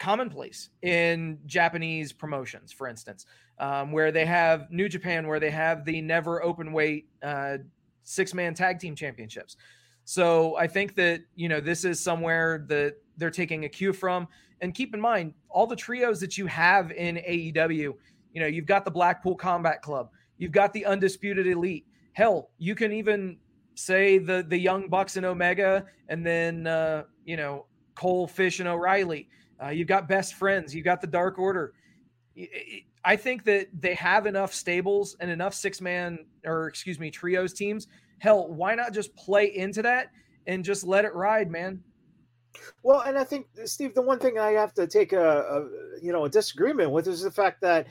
commonplace 0.01 0.71
in 0.83 1.39
Japanese 1.47 2.13
promotions, 2.13 2.73
for 2.73 2.89
instance, 2.89 3.27
um, 3.61 3.93
where 3.93 4.11
they 4.11 4.25
have 4.25 4.71
New 4.71 4.89
Japan, 4.89 5.29
where 5.29 5.39
they 5.39 5.51
have 5.51 5.85
the 5.85 6.01
never 6.01 6.43
open 6.43 6.73
weight 6.73 7.09
uh, 7.23 7.59
six 8.03 8.35
man 8.35 8.55
tag 8.55 8.81
team 8.81 8.97
championships. 8.97 9.57
So 10.05 10.57
I 10.57 10.67
think 10.67 10.97
that, 10.97 11.21
you 11.37 11.49
know, 11.49 11.61
this 11.61 11.85
is 11.85 12.01
somewhere 12.01 12.65
that 12.69 12.97
they're 13.17 13.31
taking 13.31 13.67
a 13.67 13.69
cue 13.69 13.93
from. 13.93 14.27
And 14.63 14.75
keep 14.75 14.95
in 14.95 15.01
mind, 15.01 15.35
all 15.49 15.67
the 15.67 15.77
trios 15.77 16.21
that 16.21 16.37
you 16.37 16.47
have 16.47 16.91
in 16.91 17.17
AEW, 17.17 17.95
you 18.33 18.41
know, 18.41 18.47
you've 18.47 18.67
got 18.67 18.85
the 18.85 18.91
Blackpool 18.91 19.37
Combat 19.37 19.83
Club, 19.83 20.11
you've 20.39 20.53
got 20.53 20.73
the 20.73 20.85
Undisputed 20.87 21.47
Elite. 21.47 21.87
Hell, 22.15 22.51
you 22.59 22.75
can 22.75 22.93
even 22.93 23.37
say 23.75 24.19
the 24.19 24.45
the 24.47 24.59
Young 24.59 24.89
Bucks 24.89 25.17
and 25.17 25.25
Omega, 25.25 25.87
and 26.09 26.27
then 26.27 26.67
uh, 26.67 27.05
you 27.25 27.37
know 27.37 27.67
Cole, 27.95 28.27
Fish, 28.27 28.59
and 28.59 28.69
O'Reilly. 28.69 29.29
Uh, 29.63 29.69
you've 29.69 29.89
got 29.89 30.09
Best 30.09 30.35
Friends. 30.35 30.75
You've 30.75 30.85
got 30.85 31.01
the 31.01 31.07
Dark 31.07 31.39
Order. 31.39 31.73
I 33.05 33.17
think 33.17 33.45
that 33.45 33.69
they 33.79 33.95
have 33.95 34.27
enough 34.27 34.53
stables 34.53 35.17
and 35.21 35.31
enough 35.31 35.55
six 35.55 35.81
man 35.81 36.27
or 36.45 36.69
excuse 36.69 36.99
me 36.99 37.11
trios 37.11 37.53
teams 37.53 37.87
hell, 38.21 38.49
why 38.49 38.75
not 38.75 38.93
just 38.93 39.15
play 39.17 39.57
into 39.57 39.83
that 39.83 40.13
and 40.47 40.65
just 40.65 40.87
let 40.87 41.05
it 41.05 41.15
ride, 41.15 41.51
man? 41.51 41.83
Well, 42.83 43.01
and 43.01 43.19
I 43.19 43.25
think 43.25 43.47
Steve, 43.65 43.95
the 43.95 44.03
one 44.03 44.19
thing 44.19 44.39
I 44.39 44.53
have 44.53 44.75
to 44.75 44.87
take 44.87 45.13
a, 45.13 45.41
a 45.41 45.61
you 46.03 46.13
know 46.13 46.25
a 46.25 46.31
disagreement 46.31 46.91
with 46.93 47.09
is 47.09 47.23
the 47.23 47.31
fact 47.31 47.61
that 47.63 47.89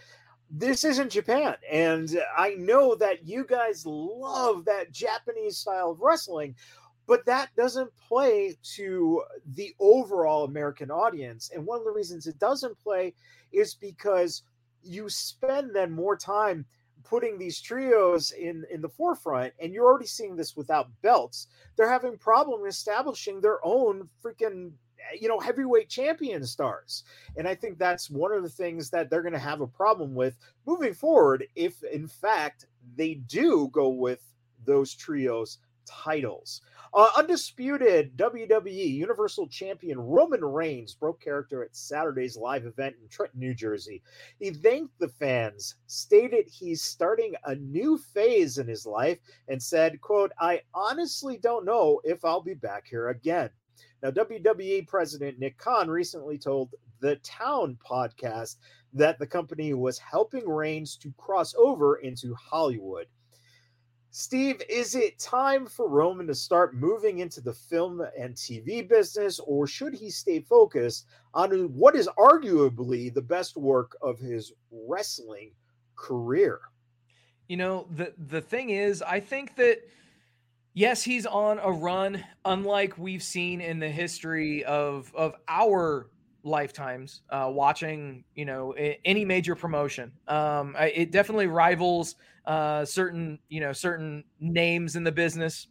this 0.51 0.83
isn't 0.83 1.11
Japan, 1.11 1.55
and 1.69 2.19
I 2.37 2.55
know 2.55 2.95
that 2.95 3.27
you 3.27 3.45
guys 3.45 3.85
love 3.85 4.65
that 4.65 4.91
Japanese 4.91 5.57
style 5.57 5.91
of 5.91 6.01
wrestling, 6.01 6.55
but 7.07 7.25
that 7.25 7.49
doesn't 7.55 7.91
play 8.07 8.57
to 8.75 9.23
the 9.53 9.73
overall 9.79 10.45
American 10.45 10.91
audience. 10.91 11.51
And 11.53 11.65
one 11.65 11.79
of 11.79 11.85
the 11.85 11.91
reasons 11.91 12.27
it 12.27 12.39
doesn't 12.39 12.77
play 12.79 13.13
is 13.51 13.75
because 13.75 14.43
you 14.83 15.09
spend 15.09 15.75
then 15.75 15.91
more 15.91 16.15
time 16.15 16.65
putting 17.03 17.37
these 17.37 17.59
trios 17.59 18.31
in 18.31 18.65
in 18.71 18.81
the 18.81 18.89
forefront 18.89 19.53
and 19.59 19.73
you're 19.73 19.85
already 19.85 20.05
seeing 20.05 20.35
this 20.35 20.55
without 20.55 20.89
belts. 21.01 21.47
They're 21.75 21.89
having 21.89 22.17
problem 22.17 22.65
establishing 22.67 23.41
their 23.41 23.59
own 23.63 24.07
freaking 24.23 24.71
you 25.19 25.27
know 25.27 25.39
heavyweight 25.39 25.89
champion 25.89 26.45
stars. 26.45 27.03
And 27.37 27.47
i 27.47 27.55
think 27.55 27.77
that's 27.77 28.09
one 28.09 28.31
of 28.31 28.43
the 28.43 28.49
things 28.49 28.89
that 28.91 29.09
they're 29.09 29.21
going 29.21 29.33
to 29.33 29.39
have 29.39 29.61
a 29.61 29.67
problem 29.67 30.13
with 30.13 30.37
moving 30.65 30.93
forward 30.93 31.45
if 31.55 31.83
in 31.83 32.07
fact 32.07 32.65
they 32.95 33.15
do 33.15 33.69
go 33.71 33.89
with 33.89 34.21
those 34.65 34.93
trios 34.93 35.59
titles 35.85 36.61
uh, 36.93 37.09
undisputed 37.17 38.15
WWE 38.17 38.93
Universal 38.93 39.47
Champion 39.47 39.99
Roman 39.99 40.43
Reigns 40.43 40.93
broke 40.93 41.21
character 41.21 41.63
at 41.63 41.75
Saturday's 41.75 42.37
live 42.37 42.65
event 42.65 42.95
in 43.01 43.07
Trenton, 43.09 43.39
New 43.39 43.53
Jersey. 43.53 44.01
He 44.39 44.51
thanked 44.51 44.97
the 44.99 45.07
fans, 45.07 45.75
stated 45.87 46.47
he's 46.47 46.81
starting 46.81 47.35
a 47.45 47.55
new 47.55 47.97
phase 47.97 48.57
in 48.57 48.67
his 48.67 48.85
life, 48.85 49.19
and 49.47 49.61
said, 49.61 50.01
quote, 50.01 50.31
I 50.39 50.61
honestly 50.73 51.37
don't 51.37 51.65
know 51.65 52.01
if 52.03 52.25
I'll 52.25 52.41
be 52.41 52.55
back 52.55 52.87
here 52.87 53.09
again. 53.09 53.49
Now, 54.01 54.11
WWE 54.11 54.87
President 54.87 55.39
Nick 55.39 55.57
Khan 55.57 55.89
recently 55.89 56.37
told 56.37 56.73
the 57.01 57.17
Town 57.17 57.77
podcast 57.87 58.55
that 58.93 59.19
the 59.19 59.27
company 59.27 59.73
was 59.73 59.99
helping 59.99 60.49
Reigns 60.49 60.95
to 60.97 61.13
cross 61.17 61.53
over 61.55 61.97
into 61.97 62.33
Hollywood. 62.35 63.07
Steve, 64.19 64.61
is 64.67 64.95
it 64.95 65.17
time 65.17 65.65
for 65.65 65.87
Roman 65.87 66.27
to 66.27 66.35
start 66.35 66.75
moving 66.75 67.19
into 67.19 67.39
the 67.39 67.53
film 67.53 68.01
and 68.19 68.35
TV 68.35 68.85
business, 68.85 69.39
or 69.39 69.65
should 69.65 69.93
he 69.93 70.09
stay 70.09 70.41
focused 70.41 71.05
on 71.33 71.73
what 71.73 71.95
is 71.95 72.09
arguably 72.17 73.13
the 73.13 73.21
best 73.21 73.55
work 73.55 73.95
of 74.01 74.19
his 74.19 74.51
wrestling 74.71 75.51
career? 75.95 76.59
You 77.47 77.55
know, 77.55 77.87
the 77.95 78.13
the 78.27 78.41
thing 78.41 78.71
is, 78.71 79.01
I 79.01 79.21
think 79.21 79.55
that 79.55 79.77
yes, 80.73 81.01
he's 81.01 81.25
on 81.25 81.57
a 81.59 81.71
run, 81.71 82.21
unlike 82.43 82.97
we've 82.97 83.23
seen 83.23 83.61
in 83.61 83.79
the 83.79 83.89
history 83.89 84.65
of 84.65 85.15
of 85.15 85.33
our 85.47 86.09
lifetimes 86.49 87.21
uh, 87.29 87.49
watching 87.51 88.23
you 88.35 88.45
know 88.45 88.73
any 89.05 89.23
major 89.25 89.55
promotion. 89.55 90.11
Um, 90.27 90.75
it 90.79 91.11
definitely 91.11 91.47
rivals 91.47 92.15
uh, 92.45 92.85
certain 92.85 93.39
you 93.47 93.61
know 93.61 93.73
certain 93.73 94.23
names 94.39 94.95
in 94.95 95.03
the 95.03 95.11
business. 95.11 95.67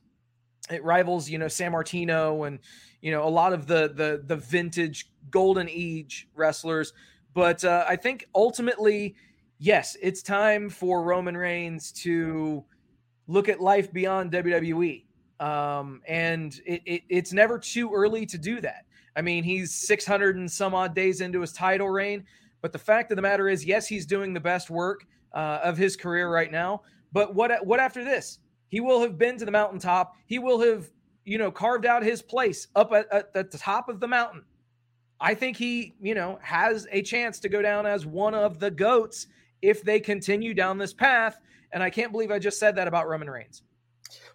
It 0.70 0.82
rivals 0.84 1.28
you 1.28 1.38
know 1.38 1.46
Sammartino 1.46 2.46
and 2.46 2.58
you 3.00 3.10
know 3.10 3.26
a 3.26 3.28
lot 3.28 3.52
of 3.52 3.66
the 3.66 3.92
the 3.94 4.22
the 4.26 4.36
vintage 4.36 5.10
golden 5.30 5.68
age 5.70 6.28
wrestlers. 6.34 6.92
But 7.34 7.64
uh, 7.64 7.84
i 7.86 7.94
think 7.94 8.26
ultimately 8.34 9.14
yes 9.58 9.96
it's 10.02 10.22
time 10.22 10.68
for 10.70 11.02
roman 11.02 11.36
reigns 11.36 11.92
to 11.92 12.64
look 13.28 13.48
at 13.48 13.60
life 13.60 13.92
beyond 13.92 14.32
wwe 14.32 15.04
um, 15.40 16.00
and 16.08 16.60
it, 16.66 16.82
it, 16.84 17.02
it's 17.08 17.32
never 17.32 17.58
too 17.58 17.92
early 17.92 18.26
to 18.26 18.38
do 18.38 18.60
that 18.60 18.86
I 19.18 19.20
mean, 19.20 19.42
he's 19.42 19.74
600 19.74 20.36
and 20.36 20.48
some 20.48 20.76
odd 20.76 20.94
days 20.94 21.20
into 21.20 21.40
his 21.40 21.52
title 21.52 21.88
reign. 21.88 22.24
But 22.62 22.70
the 22.70 22.78
fact 22.78 23.10
of 23.10 23.16
the 23.16 23.22
matter 23.22 23.48
is, 23.48 23.66
yes, 23.66 23.88
he's 23.88 24.06
doing 24.06 24.32
the 24.32 24.38
best 24.38 24.70
work 24.70 25.04
uh, 25.34 25.58
of 25.64 25.76
his 25.76 25.96
career 25.96 26.32
right 26.32 26.52
now. 26.52 26.82
But 27.12 27.34
what 27.34 27.66
what 27.66 27.80
after 27.80 28.04
this? 28.04 28.38
He 28.68 28.78
will 28.78 29.00
have 29.00 29.18
been 29.18 29.36
to 29.38 29.44
the 29.44 29.50
mountaintop. 29.50 30.14
He 30.26 30.38
will 30.38 30.60
have, 30.60 30.88
you 31.24 31.36
know, 31.36 31.50
carved 31.50 31.84
out 31.84 32.04
his 32.04 32.22
place 32.22 32.68
up 32.76 32.92
at, 32.92 33.12
at, 33.12 33.50
the 33.50 33.58
top 33.58 33.88
of 33.88 33.98
the 33.98 34.06
mountain. 34.06 34.44
I 35.20 35.34
think 35.34 35.56
he, 35.56 35.96
you 36.00 36.14
know, 36.14 36.38
has 36.40 36.86
a 36.92 37.02
chance 37.02 37.40
to 37.40 37.48
go 37.48 37.60
down 37.60 37.86
as 37.86 38.06
one 38.06 38.34
of 38.34 38.60
the 38.60 38.70
goats 38.70 39.26
if 39.62 39.82
they 39.82 39.98
continue 39.98 40.54
down 40.54 40.78
this 40.78 40.92
path. 40.92 41.40
And 41.72 41.82
I 41.82 41.90
can't 41.90 42.12
believe 42.12 42.30
I 42.30 42.38
just 42.38 42.60
said 42.60 42.76
that 42.76 42.86
about 42.86 43.08
Roman 43.08 43.28
Reigns. 43.28 43.62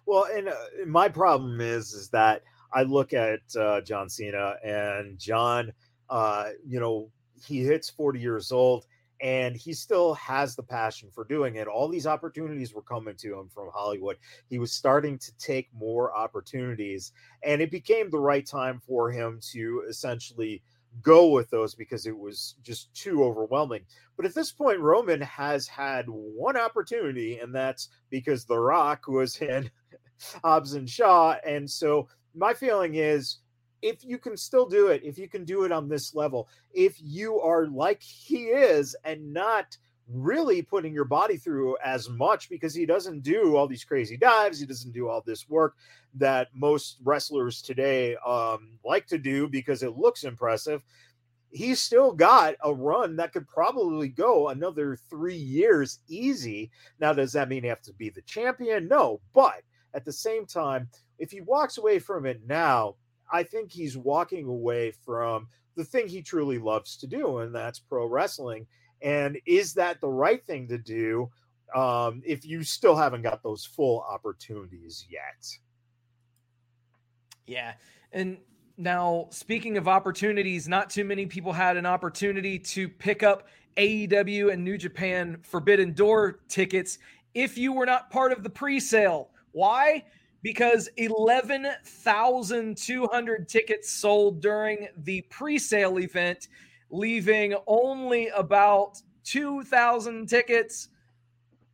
Well, 0.04 0.26
and 0.30 0.48
uh, 0.48 0.54
my 0.86 1.08
problem 1.08 1.62
is, 1.62 1.94
is 1.94 2.10
that 2.10 2.42
I 2.74 2.82
look 2.82 3.12
at 3.12 3.40
uh, 3.58 3.80
John 3.82 4.08
Cena 4.08 4.56
and 4.64 5.18
John, 5.18 5.72
uh, 6.10 6.50
you 6.66 6.80
know, 6.80 7.10
he 7.46 7.60
hits 7.60 7.88
40 7.90 8.20
years 8.20 8.52
old 8.52 8.86
and 9.20 9.56
he 9.56 9.72
still 9.72 10.14
has 10.14 10.56
the 10.56 10.62
passion 10.62 11.08
for 11.14 11.24
doing 11.24 11.56
it. 11.56 11.68
All 11.68 11.88
these 11.88 12.06
opportunities 12.06 12.74
were 12.74 12.82
coming 12.82 13.14
to 13.16 13.38
him 13.38 13.48
from 13.48 13.70
Hollywood. 13.72 14.16
He 14.50 14.58
was 14.58 14.72
starting 14.72 15.18
to 15.18 15.36
take 15.38 15.68
more 15.72 16.14
opportunities, 16.14 17.12
and 17.42 17.62
it 17.62 17.70
became 17.70 18.10
the 18.10 18.18
right 18.18 18.46
time 18.46 18.80
for 18.86 19.10
him 19.10 19.40
to 19.52 19.84
essentially 19.88 20.62
go 21.00 21.28
with 21.28 21.48
those 21.50 21.74
because 21.74 22.06
it 22.06 22.16
was 22.16 22.56
just 22.62 22.92
too 22.94 23.24
overwhelming. 23.24 23.82
But 24.16 24.26
at 24.26 24.34
this 24.34 24.52
point, 24.52 24.80
Roman 24.80 25.20
has 25.22 25.66
had 25.66 26.06
one 26.08 26.56
opportunity, 26.56 27.38
and 27.38 27.54
that's 27.54 27.88
because 28.10 28.44
The 28.44 28.58
Rock 28.58 29.06
was 29.08 29.40
in 29.40 29.70
Hobbs 30.44 30.74
and 30.74 30.88
Shaw. 30.88 31.36
And 31.46 31.70
so 31.70 32.08
my 32.34 32.54
feeling 32.54 32.96
is 32.96 33.38
if 33.82 34.04
you 34.04 34.18
can 34.18 34.36
still 34.36 34.66
do 34.66 34.88
it, 34.88 35.02
if 35.04 35.18
you 35.18 35.28
can 35.28 35.44
do 35.44 35.64
it 35.64 35.72
on 35.72 35.88
this 35.88 36.14
level, 36.14 36.48
if 36.72 36.96
you 37.02 37.38
are 37.40 37.66
like 37.66 38.02
he 38.02 38.44
is 38.44 38.96
and 39.04 39.32
not 39.32 39.76
really 40.08 40.62
putting 40.62 40.92
your 40.92 41.04
body 41.04 41.36
through 41.36 41.76
as 41.84 42.08
much 42.08 42.48
because 42.48 42.74
he 42.74 42.86
doesn't 42.86 43.22
do 43.22 43.56
all 43.56 43.66
these 43.66 43.84
crazy 43.84 44.16
dives, 44.16 44.58
he 44.58 44.66
doesn't 44.66 44.92
do 44.92 45.08
all 45.08 45.22
this 45.24 45.48
work 45.48 45.74
that 46.14 46.48
most 46.54 46.98
wrestlers 47.04 47.62
today 47.62 48.16
um, 48.26 48.70
like 48.84 49.06
to 49.06 49.18
do 49.18 49.48
because 49.48 49.82
it 49.82 49.96
looks 49.96 50.24
impressive. 50.24 50.82
He's 51.50 51.80
still 51.80 52.12
got 52.12 52.54
a 52.64 52.74
run 52.74 53.16
that 53.16 53.32
could 53.32 53.46
probably 53.46 54.08
go 54.08 54.48
another 54.48 54.98
three 55.08 55.36
years 55.36 56.00
easy. 56.08 56.70
Now, 56.98 57.12
does 57.12 57.32
that 57.32 57.48
mean 57.48 57.62
he 57.62 57.68
have 57.68 57.82
to 57.82 57.92
be 57.92 58.10
the 58.10 58.22
champion? 58.22 58.88
No, 58.88 59.20
but 59.34 59.62
at 59.94 60.04
the 60.04 60.12
same 60.12 60.46
time, 60.46 60.88
if 61.18 61.30
he 61.30 61.40
walks 61.40 61.78
away 61.78 61.98
from 61.98 62.26
it 62.26 62.40
now, 62.46 62.96
I 63.32 63.42
think 63.42 63.72
he's 63.72 63.96
walking 63.96 64.46
away 64.46 64.92
from 65.04 65.48
the 65.76 65.84
thing 65.84 66.08
he 66.08 66.22
truly 66.22 66.58
loves 66.58 66.96
to 66.98 67.06
do, 67.06 67.38
and 67.38 67.54
that's 67.54 67.78
pro 67.78 68.06
wrestling. 68.06 68.66
And 69.02 69.38
is 69.46 69.74
that 69.74 70.00
the 70.00 70.08
right 70.08 70.44
thing 70.44 70.68
to 70.68 70.78
do 70.78 71.30
um, 71.74 72.22
if 72.24 72.44
you 72.44 72.62
still 72.62 72.96
haven't 72.96 73.22
got 73.22 73.42
those 73.42 73.64
full 73.64 74.04
opportunities 74.08 75.06
yet? 75.10 75.46
Yeah. 77.46 77.74
And 78.12 78.38
now, 78.76 79.28
speaking 79.30 79.76
of 79.76 79.88
opportunities, 79.88 80.68
not 80.68 80.90
too 80.90 81.04
many 81.04 81.26
people 81.26 81.52
had 81.52 81.76
an 81.76 81.86
opportunity 81.86 82.58
to 82.58 82.88
pick 82.88 83.22
up 83.22 83.48
AEW 83.76 84.52
and 84.52 84.64
New 84.64 84.78
Japan 84.78 85.38
Forbidden 85.42 85.92
Door 85.92 86.40
tickets 86.48 86.98
if 87.34 87.58
you 87.58 87.72
were 87.72 87.86
not 87.86 88.10
part 88.10 88.32
of 88.32 88.42
the 88.42 88.50
pre 88.50 88.80
sale. 88.80 89.30
Why? 89.52 90.04
Because 90.44 90.88
11,200 90.98 93.48
tickets 93.48 93.90
sold 93.90 94.40
during 94.42 94.88
the 94.98 95.22
pre 95.22 95.58
sale 95.58 95.98
event, 95.98 96.48
leaving 96.90 97.54
only 97.66 98.28
about 98.28 99.00
2,000 99.24 100.28
tickets. 100.28 100.90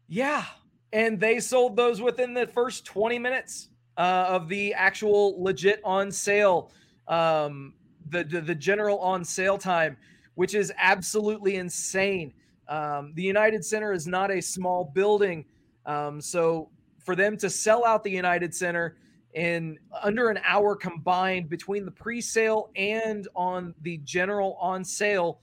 Yeah. 0.06 0.44
And 0.92 1.18
they 1.18 1.40
sold 1.40 1.74
those 1.74 2.00
within 2.00 2.32
the 2.32 2.46
first 2.46 2.84
20 2.84 3.18
minutes 3.18 3.70
uh, 3.96 4.26
of 4.28 4.48
the 4.48 4.72
actual 4.74 5.42
legit 5.42 5.80
on 5.82 6.12
sale, 6.12 6.70
um, 7.08 7.74
the, 8.08 8.22
the, 8.22 8.40
the 8.40 8.54
general 8.54 9.00
on 9.00 9.24
sale 9.24 9.58
time, 9.58 9.96
which 10.36 10.54
is 10.54 10.72
absolutely 10.78 11.56
insane. 11.56 12.34
Um, 12.68 13.14
the 13.16 13.24
United 13.24 13.64
Center 13.64 13.92
is 13.92 14.06
not 14.06 14.30
a 14.30 14.40
small 14.40 14.92
building. 14.94 15.44
Um, 15.86 16.20
so 16.20 16.70
for 17.04 17.16
them 17.16 17.36
to 17.38 17.50
sell 17.50 17.84
out 17.84 18.04
the 18.04 18.10
United 18.10 18.54
Center 18.54 18.96
in 19.34 19.78
under 20.02 20.28
an 20.28 20.40
hour 20.44 20.74
combined 20.74 21.48
between 21.48 21.84
the 21.84 21.90
pre-sale 21.90 22.70
and 22.76 23.28
on 23.34 23.74
the 23.82 23.98
general 23.98 24.56
on 24.60 24.84
sale, 24.84 25.40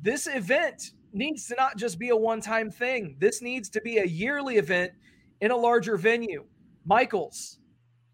this 0.00 0.26
event 0.26 0.92
needs 1.12 1.46
to 1.48 1.54
not 1.56 1.76
just 1.76 1.98
be 1.98 2.10
a 2.10 2.16
one-time 2.16 2.70
thing. 2.70 3.16
This 3.18 3.42
needs 3.42 3.68
to 3.70 3.80
be 3.80 3.98
a 3.98 4.04
yearly 4.04 4.56
event 4.56 4.92
in 5.40 5.50
a 5.50 5.56
larger 5.56 5.96
venue. 5.96 6.44
Michaels, 6.84 7.58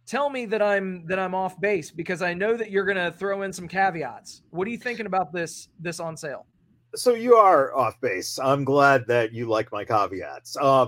tell 0.07 0.31
me 0.31 0.47
that 0.47 0.63
I'm 0.63 1.07
that 1.07 1.19
I'm 1.19 1.35
off 1.35 1.61
base 1.61 1.91
because 1.91 2.23
I 2.23 2.33
know 2.33 2.57
that 2.57 2.71
you're 2.71 2.85
going 2.85 2.97
to 2.97 3.13
throw 3.13 3.43
in 3.43 3.53
some 3.53 3.69
caveats. 3.69 4.43
What 4.51 4.67
are 4.67 4.71
you 4.71 4.79
thinking 4.79 5.07
about 5.07 5.33
this 5.33 5.69
this 5.79 6.01
on 6.01 6.17
sale? 6.17 6.47
So 6.95 7.15
you 7.15 7.37
are 7.37 7.75
off 7.75 8.01
base. 8.01 8.39
I'm 8.39 8.65
glad 8.65 9.07
that 9.09 9.33
you 9.33 9.47
like 9.47 9.73
my 9.73 9.85
caveats. 9.85 10.57
Uh, 10.61 10.87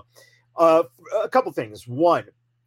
uh, 0.57 0.85
a 1.23 1.29
couple 1.29 1.53
things. 1.53 1.87
One, 1.87 2.25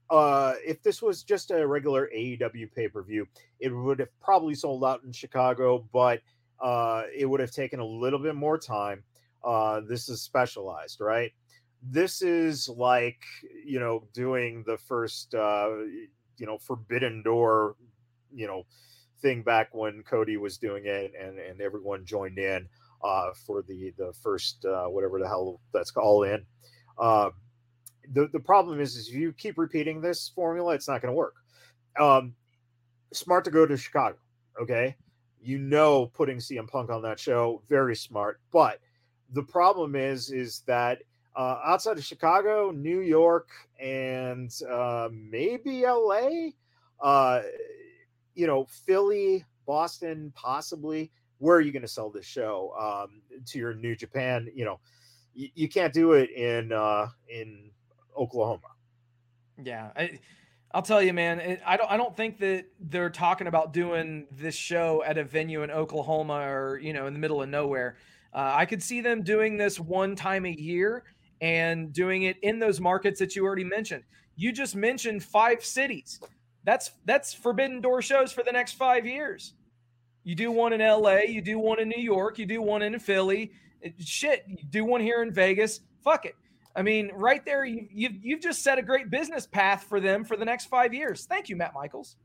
uh, 0.09 0.53
if 0.65 0.81
this 0.83 1.01
was 1.01 1.23
just 1.23 1.51
a 1.51 1.65
regular 1.65 2.09
AEW 2.15 2.73
pay 2.73 2.87
per 2.87 3.03
view, 3.03 3.27
it 3.59 3.69
would 3.69 3.99
have 3.99 4.19
probably 4.21 4.55
sold 4.55 4.83
out 4.83 5.03
in 5.03 5.11
Chicago, 5.11 5.87
but 5.91 6.21
uh, 6.59 7.03
it 7.15 7.25
would 7.25 7.39
have 7.39 7.51
taken 7.51 7.79
a 7.79 7.85
little 7.85 8.19
bit 8.19 8.35
more 8.35 8.57
time. 8.57 9.03
Uh, 9.43 9.81
this 9.87 10.09
is 10.09 10.21
specialized, 10.21 10.99
right? 10.99 11.31
This 11.83 12.21
is 12.21 12.67
like 12.69 13.21
you 13.65 13.79
know 13.79 14.03
doing 14.13 14.63
the 14.65 14.77
first 14.77 15.35
uh, 15.35 15.69
you 16.37 16.45
know 16.45 16.57
Forbidden 16.57 17.21
Door, 17.23 17.75
you 18.33 18.47
know, 18.47 18.65
thing 19.21 19.43
back 19.43 19.73
when 19.73 20.03
Cody 20.03 20.37
was 20.37 20.57
doing 20.57 20.85
it, 20.85 21.13
and 21.19 21.37
and 21.37 21.61
everyone 21.61 22.05
joined 22.05 22.39
in 22.39 22.67
uh, 23.03 23.31
for 23.45 23.61
the 23.61 23.93
the 23.97 24.13
first 24.21 24.65
uh, 24.65 24.85
whatever 24.85 25.19
the 25.19 25.27
hell 25.27 25.59
that's 25.73 25.91
all 25.95 26.23
in. 26.23 26.45
Uh, 26.97 27.29
the 28.13 28.27
the 28.27 28.39
problem 28.39 28.79
is, 28.79 28.95
is 28.95 29.09
if 29.09 29.15
you 29.15 29.33
keep 29.33 29.57
repeating 29.57 30.01
this 30.01 30.29
formula, 30.29 30.73
it's 30.73 30.87
not 30.87 31.01
going 31.01 31.11
to 31.11 31.17
work. 31.17 31.35
Um, 31.99 32.33
smart 33.13 33.45
to 33.45 33.51
go 33.51 33.65
to 33.65 33.77
Chicago. 33.77 34.17
Okay, 34.61 34.95
you 35.41 35.59
know, 35.59 36.07
putting 36.07 36.37
CM 36.37 36.67
Punk 36.67 36.89
on 36.89 37.01
that 37.03 37.19
show, 37.19 37.61
very 37.69 37.95
smart. 37.95 38.39
But 38.51 38.79
the 39.33 39.43
problem 39.43 39.95
is, 39.95 40.31
is 40.31 40.61
that 40.67 40.99
uh, 41.35 41.59
outside 41.63 41.97
of 41.97 42.03
Chicago, 42.03 42.71
New 42.71 43.01
York, 43.01 43.49
and 43.79 44.51
uh, 44.69 45.09
maybe 45.11 45.83
LA, 45.83 46.49
uh, 46.99 47.43
you 48.33 48.47
know, 48.47 48.65
Philly, 48.65 49.45
Boston, 49.65 50.33
possibly. 50.35 51.11
Where 51.39 51.57
are 51.57 51.61
you 51.61 51.71
going 51.71 51.83
to 51.83 51.87
sell 51.87 52.09
this 52.09 52.25
show 52.25 52.73
um, 52.79 53.21
to 53.45 53.59
your 53.59 53.75
New 53.75 53.95
Japan? 53.95 54.49
You 54.55 54.65
know, 54.65 54.79
you, 55.35 55.49
you 55.53 55.69
can't 55.69 55.93
do 55.93 56.13
it 56.13 56.31
in 56.31 56.71
uh, 56.71 57.09
in 57.29 57.69
Oklahoma. 58.17 58.67
Yeah, 59.63 59.91
I, 59.95 60.19
will 60.73 60.81
tell 60.81 61.01
you, 61.01 61.13
man. 61.13 61.39
It, 61.39 61.61
I 61.65 61.77
don't. 61.77 61.91
I 61.91 61.97
don't 61.97 62.15
think 62.15 62.39
that 62.39 62.65
they're 62.79 63.09
talking 63.09 63.47
about 63.47 63.73
doing 63.73 64.27
this 64.31 64.55
show 64.55 65.03
at 65.05 65.17
a 65.17 65.23
venue 65.23 65.63
in 65.63 65.71
Oklahoma 65.71 66.47
or 66.47 66.79
you 66.79 66.93
know 66.93 67.07
in 67.07 67.13
the 67.13 67.19
middle 67.19 67.41
of 67.41 67.49
nowhere. 67.49 67.97
Uh, 68.33 68.51
I 68.55 68.65
could 68.65 68.83
see 68.83 69.01
them 69.01 69.23
doing 69.23 69.57
this 69.57 69.79
one 69.79 70.15
time 70.15 70.45
a 70.45 70.51
year 70.51 71.03
and 71.41 71.93
doing 71.93 72.23
it 72.23 72.37
in 72.41 72.59
those 72.59 72.79
markets 72.79 73.19
that 73.19 73.35
you 73.35 73.45
already 73.45 73.63
mentioned. 73.63 74.03
You 74.35 74.51
just 74.51 74.75
mentioned 74.75 75.23
five 75.23 75.63
cities. 75.63 76.19
That's 76.63 76.91
that's 77.05 77.33
Forbidden 77.33 77.81
Door 77.81 78.03
shows 78.03 78.31
for 78.31 78.43
the 78.43 78.51
next 78.51 78.73
five 78.73 79.05
years. 79.05 79.53
You 80.23 80.35
do 80.35 80.51
one 80.51 80.73
in 80.73 80.81
LA, 80.81 81.19
you 81.19 81.41
do 81.41 81.57
one 81.57 81.79
in 81.79 81.87
New 81.87 82.01
York, 82.01 82.37
you 82.37 82.45
do 82.45 82.61
one 82.61 82.81
in 82.81 82.99
Philly. 82.99 83.51
Shit, 83.99 84.43
you 84.47 84.57
do 84.69 84.83
one 84.83 84.99
here 84.99 85.21
in 85.23 85.31
Vegas. 85.31 85.79
Fuck 86.03 86.25
it. 86.25 86.35
I 86.77 86.83
mean, 86.83 87.09
right 87.15 87.43
there, 87.43 87.65
you, 87.65 87.87
you've, 87.91 88.23
you've 88.23 88.41
just 88.41 88.61
set 88.61 88.77
a 88.77 88.83
great 88.83 89.09
business 89.09 89.47
path 89.47 89.87
for 89.89 89.99
them 89.99 90.23
for 90.23 90.37
the 90.37 90.45
next 90.45 90.65
five 90.65 90.93
years. 90.93 91.25
Thank 91.25 91.49
you, 91.49 91.55
Matt 91.55 91.73
Michaels. 91.73 92.17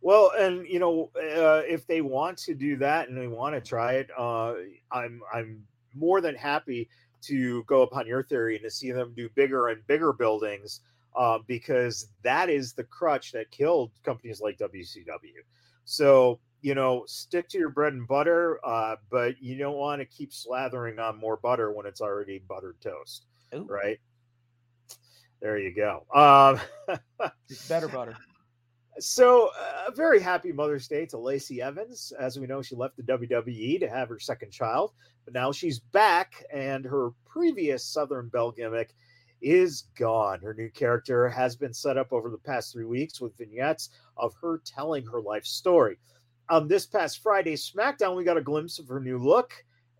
Well, 0.00 0.32
and 0.38 0.66
you 0.66 0.78
know, 0.78 1.10
uh, 1.14 1.62
if 1.68 1.86
they 1.86 2.00
want 2.00 2.38
to 2.38 2.54
do 2.54 2.76
that 2.78 3.08
and 3.08 3.18
they 3.18 3.28
want 3.28 3.54
to 3.54 3.60
try 3.60 3.94
it, 3.94 4.08
uh, 4.16 4.54
I'm 4.90 5.20
I'm 5.32 5.62
more 5.94 6.22
than 6.22 6.34
happy 6.34 6.88
to 7.22 7.64
go 7.64 7.82
upon 7.82 8.06
your 8.06 8.22
theory 8.22 8.56
and 8.56 8.64
to 8.64 8.70
see 8.70 8.92
them 8.92 9.12
do 9.14 9.28
bigger 9.34 9.68
and 9.68 9.86
bigger 9.86 10.12
buildings 10.12 10.80
uh, 11.14 11.38
because 11.46 12.08
that 12.22 12.48
is 12.48 12.72
the 12.72 12.84
crutch 12.84 13.32
that 13.32 13.50
killed 13.50 13.90
companies 14.04 14.40
like 14.40 14.58
WCW. 14.58 15.42
So 15.84 16.40
you 16.62 16.74
know, 16.74 17.04
stick 17.06 17.48
to 17.50 17.58
your 17.58 17.68
bread 17.68 17.92
and 17.92 18.08
butter, 18.08 18.58
uh, 18.64 18.96
but 19.10 19.40
you 19.42 19.58
don't 19.58 19.76
want 19.76 20.00
to 20.00 20.06
keep 20.06 20.30
slathering 20.30 20.98
on 20.98 21.18
more 21.18 21.36
butter 21.36 21.72
when 21.72 21.84
it's 21.84 22.00
already 22.00 22.38
buttered 22.48 22.80
toast. 22.80 23.26
Ooh. 23.54 23.66
right? 23.68 23.98
There 25.40 25.58
you 25.58 25.74
go. 25.74 26.04
Um, 26.14 26.60
it's 27.48 27.68
better 27.68 27.88
butter. 27.88 28.16
So, 28.98 29.50
a 29.50 29.88
uh, 29.88 29.90
very 29.94 30.20
happy 30.20 30.52
Mother's 30.52 30.88
Day 30.88 31.04
to 31.06 31.18
Lacey 31.18 31.60
Evans. 31.60 32.14
As 32.18 32.38
we 32.38 32.46
know, 32.46 32.62
she 32.62 32.74
left 32.74 32.96
the 32.96 33.02
WWE 33.02 33.78
to 33.80 33.88
have 33.90 34.08
her 34.08 34.18
second 34.18 34.52
child, 34.52 34.92
but 35.26 35.34
now 35.34 35.52
she's 35.52 35.78
back, 35.78 36.42
and 36.50 36.82
her 36.86 37.10
previous 37.26 37.84
Southern 37.84 38.28
Belle 38.28 38.52
gimmick 38.52 38.94
is 39.42 39.84
gone. 39.98 40.40
Her 40.40 40.54
new 40.54 40.70
character 40.70 41.28
has 41.28 41.56
been 41.56 41.74
set 41.74 41.98
up 41.98 42.10
over 42.10 42.30
the 42.30 42.38
past 42.38 42.72
three 42.72 42.86
weeks 42.86 43.20
with 43.20 43.36
vignettes 43.36 43.90
of 44.16 44.34
her 44.40 44.62
telling 44.64 45.04
her 45.04 45.20
life 45.20 45.44
story. 45.44 45.98
On 46.48 46.66
this 46.66 46.86
past 46.86 47.22
Friday 47.22 47.54
SmackDown, 47.54 48.16
we 48.16 48.24
got 48.24 48.38
a 48.38 48.42
glimpse 48.42 48.78
of 48.78 48.88
her 48.88 49.00
new 49.00 49.18
look 49.18 49.52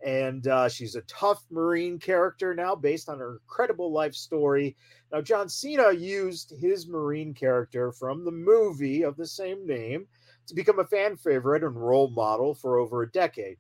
and 0.04 0.46
uh, 0.46 0.68
she's 0.68 0.94
a 0.94 1.02
tough 1.02 1.44
Marine 1.50 1.98
character 1.98 2.54
now 2.54 2.74
based 2.74 3.08
on 3.08 3.18
her 3.18 3.40
incredible 3.40 3.92
life 3.92 4.14
story. 4.14 4.76
Now, 5.12 5.20
John 5.20 5.48
Cena 5.48 5.92
used 5.92 6.52
his 6.58 6.86
Marine 6.86 7.34
character 7.34 7.92
from 7.92 8.24
the 8.24 8.30
movie 8.30 9.02
of 9.02 9.16
the 9.16 9.26
same 9.26 9.66
name 9.66 10.06
to 10.46 10.54
become 10.54 10.78
a 10.78 10.84
fan 10.84 11.16
favorite 11.16 11.64
and 11.64 11.76
role 11.76 12.10
model 12.10 12.54
for 12.54 12.78
over 12.78 13.02
a 13.02 13.10
decade. 13.10 13.56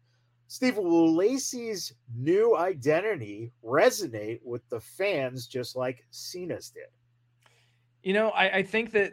Steve, 0.48 0.76
will 0.76 1.14
Lacey's 1.14 1.92
new 2.14 2.56
identity 2.56 3.52
resonate 3.64 4.40
with 4.44 4.68
the 4.68 4.80
fans 4.80 5.46
just 5.46 5.74
like 5.74 6.04
Cena's 6.10 6.70
did? 6.70 6.84
You 8.02 8.12
know, 8.12 8.28
I, 8.30 8.58
I 8.58 8.62
think 8.62 8.92
that 8.92 9.12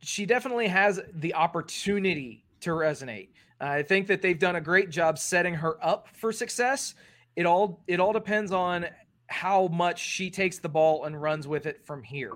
she 0.00 0.26
definitely 0.26 0.66
has 0.66 1.00
the 1.14 1.34
opportunity 1.34 2.44
to 2.62 2.70
resonate. 2.70 3.28
I 3.60 3.82
think 3.82 4.08
that 4.08 4.22
they've 4.22 4.38
done 4.38 4.56
a 4.56 4.60
great 4.60 4.90
job 4.90 5.18
setting 5.18 5.54
her 5.54 5.84
up 5.84 6.08
for 6.14 6.32
success. 6.32 6.94
It 7.36 7.46
all 7.46 7.82
it 7.86 8.00
all 8.00 8.12
depends 8.12 8.52
on 8.52 8.86
how 9.28 9.68
much 9.68 10.00
she 10.00 10.30
takes 10.30 10.58
the 10.58 10.68
ball 10.68 11.04
and 11.04 11.20
runs 11.20 11.46
with 11.46 11.66
it 11.66 11.84
from 11.84 12.02
here. 12.02 12.32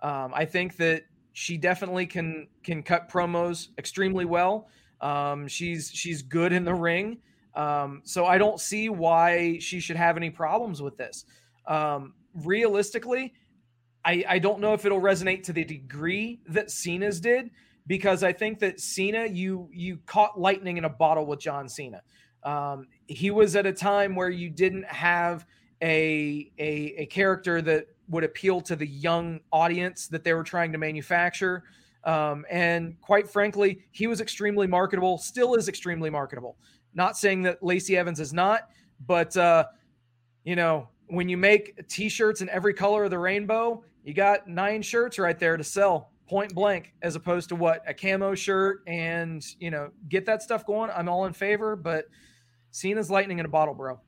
Um, 0.00 0.32
I 0.34 0.44
think 0.44 0.76
that 0.76 1.04
she 1.32 1.56
definitely 1.56 2.06
can 2.06 2.48
can 2.62 2.82
cut 2.82 3.10
promos 3.10 3.68
extremely 3.78 4.24
well. 4.24 4.68
Um, 5.00 5.48
she's 5.48 5.90
she's 5.92 6.22
good 6.22 6.52
in 6.52 6.64
the 6.64 6.74
ring, 6.74 7.18
um, 7.54 8.02
so 8.04 8.26
I 8.26 8.38
don't 8.38 8.60
see 8.60 8.88
why 8.88 9.58
she 9.58 9.80
should 9.80 9.96
have 9.96 10.16
any 10.16 10.30
problems 10.30 10.82
with 10.82 10.96
this. 10.96 11.24
Um, 11.66 12.14
realistically, 12.34 13.34
I, 14.04 14.24
I 14.28 14.38
don't 14.38 14.60
know 14.60 14.72
if 14.72 14.84
it'll 14.84 15.00
resonate 15.00 15.42
to 15.44 15.52
the 15.52 15.64
degree 15.64 16.40
that 16.48 16.70
Cena's 16.70 17.20
did 17.20 17.50
because 17.86 18.22
I 18.22 18.32
think 18.32 18.58
that 18.60 18.80
Cena, 18.80 19.26
you 19.26 19.68
you 19.72 19.98
caught 20.06 20.38
lightning 20.38 20.76
in 20.76 20.84
a 20.84 20.88
bottle 20.88 21.26
with 21.26 21.40
John 21.40 21.68
Cena. 21.68 22.02
Um, 22.42 22.88
he 23.06 23.30
was 23.30 23.56
at 23.56 23.66
a 23.66 23.72
time 23.72 24.14
where 24.14 24.30
you 24.30 24.50
didn't 24.50 24.86
have 24.86 25.46
a, 25.82 26.50
a 26.58 26.94
a 26.98 27.06
character 27.06 27.62
that 27.62 27.86
would 28.08 28.24
appeal 28.24 28.60
to 28.62 28.76
the 28.76 28.86
young 28.86 29.40
audience 29.52 30.08
that 30.08 30.24
they 30.24 30.32
were 30.32 30.44
trying 30.44 30.72
to 30.72 30.78
manufacture. 30.78 31.64
Um, 32.04 32.46
and 32.48 33.00
quite 33.00 33.28
frankly, 33.28 33.80
he 33.90 34.06
was 34.06 34.20
extremely 34.20 34.68
marketable, 34.68 35.18
still 35.18 35.54
is 35.54 35.68
extremely 35.68 36.08
marketable. 36.08 36.56
Not 36.94 37.16
saying 37.16 37.42
that 37.42 37.62
Lacey 37.64 37.96
Evans 37.96 38.20
is 38.20 38.32
not, 38.32 38.70
but 39.06 39.36
uh, 39.36 39.64
you 40.44 40.54
know, 40.54 40.88
when 41.08 41.28
you 41.28 41.36
make 41.36 41.88
t-shirts 41.88 42.40
in 42.40 42.48
every 42.48 42.74
color 42.74 43.04
of 43.04 43.10
the 43.10 43.18
rainbow, 43.18 43.84
you 44.04 44.14
got 44.14 44.46
nine 44.48 44.82
shirts 44.82 45.18
right 45.18 45.38
there 45.38 45.56
to 45.56 45.64
sell 45.64 46.12
point 46.28 46.54
blank 46.54 46.92
as 47.02 47.16
opposed 47.16 47.48
to 47.48 47.56
what 47.56 47.82
a 47.86 47.94
camo 47.94 48.34
shirt 48.34 48.82
and 48.86 49.44
you 49.60 49.70
know 49.70 49.90
get 50.08 50.26
that 50.26 50.42
stuff 50.42 50.66
going 50.66 50.90
i'm 50.90 51.08
all 51.08 51.26
in 51.26 51.32
favor 51.32 51.76
but 51.76 52.06
cena's 52.70 53.10
lightning 53.10 53.38
in 53.38 53.46
a 53.46 53.48
bottle 53.48 53.74
bro 53.74 54.00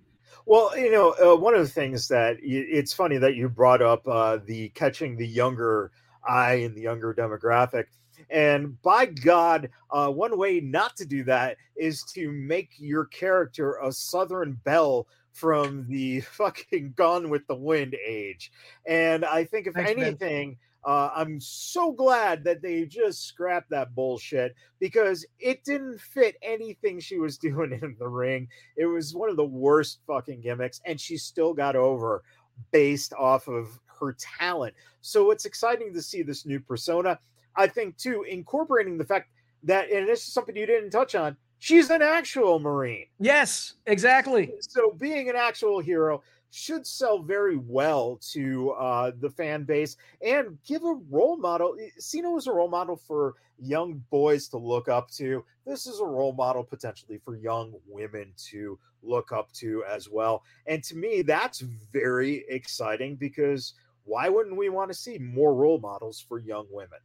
well 0.46 0.76
you 0.76 0.90
know 0.90 1.14
uh, 1.22 1.36
one 1.36 1.54
of 1.54 1.60
the 1.60 1.68
things 1.68 2.08
that 2.08 2.36
it's 2.42 2.92
funny 2.92 3.18
that 3.18 3.36
you 3.36 3.48
brought 3.48 3.82
up 3.82 4.06
uh, 4.08 4.38
the 4.46 4.68
catching 4.70 5.16
the 5.16 5.26
younger 5.26 5.92
eye 6.28 6.54
in 6.54 6.74
the 6.74 6.82
younger 6.82 7.14
demographic. 7.14 7.84
And 8.30 8.80
by 8.82 9.06
God, 9.06 9.70
uh, 9.90 10.10
one 10.10 10.36
way 10.36 10.60
not 10.60 10.96
to 10.96 11.06
do 11.06 11.24
that 11.24 11.56
is 11.76 12.02
to 12.14 12.30
make 12.30 12.70
your 12.78 13.06
character 13.06 13.78
a 13.82 13.92
Southern 13.92 14.54
Belle 14.64 15.06
from 15.32 15.86
the 15.88 16.20
fucking 16.32 16.94
Gone 16.96 17.30
with 17.30 17.46
the 17.46 17.54
Wind 17.54 17.96
age. 18.06 18.52
And 18.86 19.24
I 19.24 19.44
think, 19.44 19.66
if 19.66 19.74
Thanks, 19.74 19.90
anything, 19.90 20.58
uh, 20.84 21.10
I'm 21.14 21.40
so 21.40 21.92
glad 21.92 22.44
that 22.44 22.62
they 22.62 22.84
just 22.84 23.26
scrapped 23.26 23.70
that 23.70 23.94
bullshit 23.94 24.54
because 24.78 25.26
it 25.38 25.64
didn't 25.64 26.00
fit 26.00 26.36
anything 26.42 27.00
she 27.00 27.18
was 27.18 27.38
doing 27.38 27.72
in 27.82 27.96
the 27.98 28.08
ring. 28.08 28.48
It 28.76 28.86
was 28.86 29.14
one 29.14 29.28
of 29.28 29.36
the 29.36 29.44
worst 29.44 30.00
fucking 30.06 30.40
gimmicks, 30.40 30.80
and 30.84 31.00
she 31.00 31.16
still 31.16 31.52
got 31.52 31.76
over 31.76 32.22
based 32.72 33.12
off 33.14 33.48
of 33.48 33.78
her 34.00 34.16
talent. 34.38 34.74
So 35.00 35.30
it's 35.30 35.44
exciting 35.44 35.92
to 35.94 36.02
see 36.02 36.22
this 36.22 36.46
new 36.46 36.60
persona. 36.60 37.18
I 37.56 37.66
think 37.66 37.96
too, 37.96 38.22
incorporating 38.22 38.98
the 38.98 39.04
fact 39.04 39.30
that, 39.64 39.90
and 39.90 40.08
this 40.08 40.26
is 40.26 40.32
something 40.32 40.56
you 40.56 40.66
didn't 40.66 40.90
touch 40.90 41.14
on, 41.14 41.36
she's 41.58 41.90
an 41.90 42.02
actual 42.02 42.60
Marine. 42.60 43.06
Yes, 43.18 43.74
exactly. 43.86 44.52
So 44.60 44.92
being 44.92 45.28
an 45.28 45.36
actual 45.36 45.80
hero 45.80 46.22
should 46.50 46.86
sell 46.86 47.18
very 47.18 47.56
well 47.56 48.18
to 48.30 48.70
uh, 48.70 49.12
the 49.20 49.30
fan 49.30 49.64
base 49.64 49.96
and 50.24 50.58
give 50.66 50.82
a 50.84 50.98
role 51.10 51.36
model. 51.36 51.76
Cena 51.98 52.30
was 52.30 52.46
a 52.46 52.52
role 52.52 52.68
model 52.68 52.96
for 52.96 53.34
young 53.58 54.02
boys 54.10 54.48
to 54.48 54.58
look 54.58 54.88
up 54.88 55.10
to. 55.10 55.44
This 55.66 55.86
is 55.86 56.00
a 56.00 56.06
role 56.06 56.32
model 56.32 56.64
potentially 56.64 57.18
for 57.18 57.36
young 57.36 57.74
women 57.86 58.32
to 58.50 58.78
look 59.02 59.32
up 59.32 59.52
to 59.52 59.84
as 59.84 60.08
well. 60.08 60.42
And 60.66 60.82
to 60.84 60.96
me, 60.96 61.22
that's 61.22 61.60
very 61.92 62.44
exciting 62.48 63.16
because 63.16 63.74
why 64.04 64.28
wouldn't 64.28 64.56
we 64.56 64.70
want 64.70 64.90
to 64.90 64.96
see 64.96 65.18
more 65.18 65.54
role 65.54 65.78
models 65.78 66.24
for 66.26 66.38
young 66.38 66.66
women? 66.70 66.98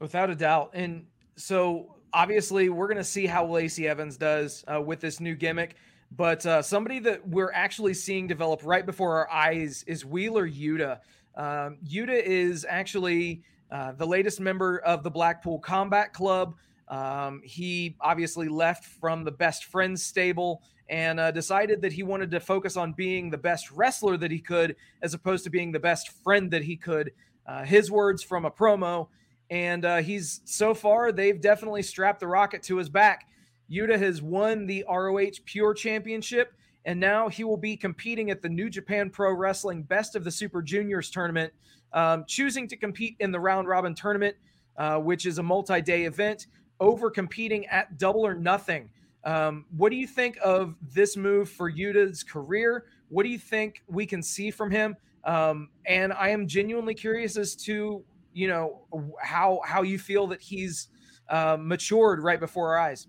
Without 0.00 0.30
a 0.30 0.34
doubt. 0.34 0.70
And 0.74 1.06
so 1.36 1.96
obviously, 2.12 2.68
we're 2.68 2.88
going 2.88 2.96
to 2.98 3.04
see 3.04 3.26
how 3.26 3.46
Lacey 3.46 3.86
Evans 3.86 4.16
does 4.16 4.64
uh, 4.66 4.80
with 4.80 5.00
this 5.00 5.20
new 5.20 5.34
gimmick. 5.34 5.76
But 6.12 6.46
uh, 6.46 6.62
somebody 6.62 6.98
that 7.00 7.26
we're 7.26 7.52
actually 7.52 7.94
seeing 7.94 8.26
develop 8.26 8.60
right 8.64 8.86
before 8.86 9.18
our 9.18 9.30
eyes 9.30 9.84
is 9.86 10.04
Wheeler 10.04 10.48
Yuta. 10.48 11.00
Um, 11.34 11.78
Yuta 11.86 12.22
is 12.22 12.64
actually 12.68 13.42
uh, 13.70 13.92
the 13.92 14.06
latest 14.06 14.40
member 14.40 14.78
of 14.78 15.02
the 15.02 15.10
Blackpool 15.10 15.58
Combat 15.58 16.12
Club. 16.12 16.54
Um, 16.88 17.42
he 17.44 17.96
obviously 18.00 18.48
left 18.48 18.84
from 18.84 19.24
the 19.24 19.32
Best 19.32 19.64
Friends 19.64 20.04
stable 20.04 20.62
and 20.88 21.18
uh, 21.18 21.30
decided 21.32 21.82
that 21.82 21.92
he 21.92 22.02
wanted 22.02 22.30
to 22.30 22.40
focus 22.40 22.76
on 22.76 22.92
being 22.92 23.30
the 23.30 23.38
best 23.38 23.70
wrestler 23.72 24.16
that 24.16 24.30
he 24.30 24.38
could 24.38 24.76
as 25.02 25.14
opposed 25.14 25.44
to 25.44 25.50
being 25.50 25.72
the 25.72 25.80
best 25.80 26.10
friend 26.22 26.50
that 26.52 26.62
he 26.62 26.76
could. 26.76 27.10
Uh, 27.46 27.64
his 27.64 27.90
words 27.90 28.22
from 28.22 28.44
a 28.44 28.50
promo. 28.50 29.08
And 29.50 29.84
uh, 29.84 29.98
he's 29.98 30.40
so 30.44 30.74
far, 30.74 31.12
they've 31.12 31.40
definitely 31.40 31.82
strapped 31.82 32.20
the 32.20 32.26
rocket 32.26 32.62
to 32.64 32.76
his 32.76 32.88
back. 32.88 33.28
Yuta 33.70 33.98
has 33.98 34.22
won 34.22 34.66
the 34.66 34.84
ROH 34.88 35.42
Pure 35.44 35.74
Championship, 35.74 36.52
and 36.84 37.00
now 37.00 37.28
he 37.28 37.44
will 37.44 37.56
be 37.56 37.76
competing 37.76 38.30
at 38.30 38.42
the 38.42 38.48
New 38.48 38.70
Japan 38.70 39.10
Pro 39.10 39.32
Wrestling 39.32 39.82
Best 39.82 40.14
of 40.14 40.24
the 40.24 40.30
Super 40.30 40.62
Juniors 40.62 41.10
tournament, 41.10 41.52
um, 41.92 42.24
choosing 42.26 42.68
to 42.68 42.76
compete 42.76 43.16
in 43.18 43.32
the 43.32 43.40
round 43.40 43.66
robin 43.68 43.94
tournament, 43.94 44.36
uh, 44.76 44.98
which 44.98 45.26
is 45.26 45.38
a 45.38 45.42
multi 45.42 45.80
day 45.80 46.04
event, 46.04 46.46
over 46.78 47.10
competing 47.10 47.66
at 47.66 47.98
Double 47.98 48.24
or 48.24 48.34
Nothing. 48.34 48.90
Um, 49.24 49.64
what 49.76 49.90
do 49.90 49.96
you 49.96 50.06
think 50.06 50.38
of 50.42 50.76
this 50.94 51.16
move 51.16 51.50
for 51.50 51.70
Yuta's 51.70 52.22
career? 52.22 52.84
What 53.08 53.24
do 53.24 53.28
you 53.28 53.38
think 53.38 53.82
we 53.88 54.06
can 54.06 54.22
see 54.22 54.52
from 54.52 54.70
him? 54.70 54.96
Um, 55.24 55.70
and 55.84 56.12
I 56.12 56.28
am 56.28 56.46
genuinely 56.46 56.94
curious 56.94 57.36
as 57.36 57.56
to 57.64 58.04
you 58.32 58.48
know 58.48 58.82
how 59.20 59.60
how 59.64 59.82
you 59.82 59.98
feel 59.98 60.28
that 60.28 60.40
he's 60.40 60.88
uh, 61.28 61.56
matured 61.58 62.22
right 62.22 62.38
before 62.38 62.68
our 62.68 62.78
eyes. 62.78 63.08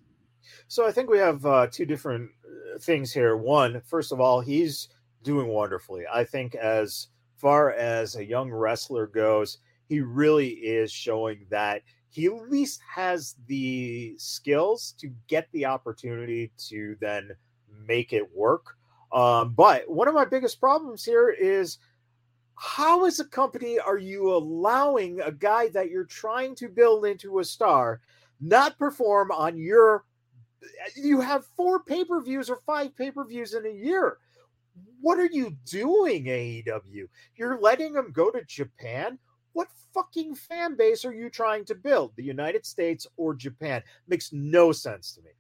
So 0.68 0.88
I 0.88 0.92
think 0.92 1.10
we 1.10 1.18
have 1.18 1.46
uh, 1.46 1.68
two 1.68 1.86
different 1.86 2.30
uh, 2.46 2.80
things 2.80 3.14
here. 3.14 3.38
One, 3.38 3.82
first 3.86 4.12
of 4.12 4.20
all, 4.20 4.42
he's 4.42 4.90
doing 5.24 5.48
wonderfully. 5.48 6.06
I 6.12 6.24
think 6.24 6.56
as 6.56 7.08
far 7.36 7.72
as 7.72 8.16
a 8.16 8.26
young 8.26 8.52
wrestler 8.52 9.08
goes, 9.08 9.60
he 9.88 10.02
really 10.02 10.50
is 10.50 10.92
showing 10.92 11.46
that 11.50 11.82
he 12.10 12.26
at 12.26 12.50
least 12.50 12.82
has 12.90 13.36
the 13.48 14.16
skills 14.18 14.94
to 15.00 15.10
get 15.28 15.48
the 15.52 15.66
opportunity 15.66 16.52
to 16.70 16.96
then 17.00 17.32
make 17.88 18.14
it 18.14 18.36
work. 18.36 18.78
Um, 19.12 19.54
but 19.54 19.90
one 19.90 20.08
of 20.08 20.14
my 20.14 20.26
biggest 20.26 20.60
problems 20.60 21.06
here 21.06 21.30
is 21.30 21.78
how, 22.56 23.06
as 23.06 23.20
a 23.20 23.26
company, 23.26 23.80
are 23.80 24.00
you 24.00 24.34
allowing 24.34 25.22
a 25.22 25.32
guy 25.32 25.70
that 25.70 25.90
you're 25.90 26.06
trying 26.06 26.56
to 26.56 26.68
build 26.68 27.06
into 27.06 27.40
a 27.40 27.46
star 27.46 28.02
not 28.40 28.78
perform 28.78 29.32
on 29.32 29.58
your 29.58 30.06
you 30.96 31.22
have 31.22 31.46
four 31.56 31.84
pay-per-views 31.84 32.50
or 32.50 32.60
five 32.66 32.96
pay-per-views 32.96 33.54
in 33.54 33.66
a 33.66 33.70
year. 33.70 34.18
What 35.02 35.20
are 35.20 35.30
you 35.32 35.56
doing, 35.66 36.26
AEW? 36.26 37.08
You're 37.36 37.60
letting 37.60 37.94
them 37.94 38.12
go 38.12 38.32
to 38.32 38.44
Japan? 38.46 39.18
What 39.54 39.68
fucking 39.94 40.36
fan 40.36 40.76
base 40.76 41.04
are 41.06 41.14
you 41.14 41.30
trying 41.30 41.66
to 41.66 41.76
build? 41.76 42.14
The 42.16 42.24
United 42.24 42.66
States 42.66 43.08
or 43.18 43.34
Japan? 43.34 43.82
Makes 44.08 44.32
no 44.32 44.72
sense 44.72 45.14
to 45.14 45.22
me. 45.22 45.32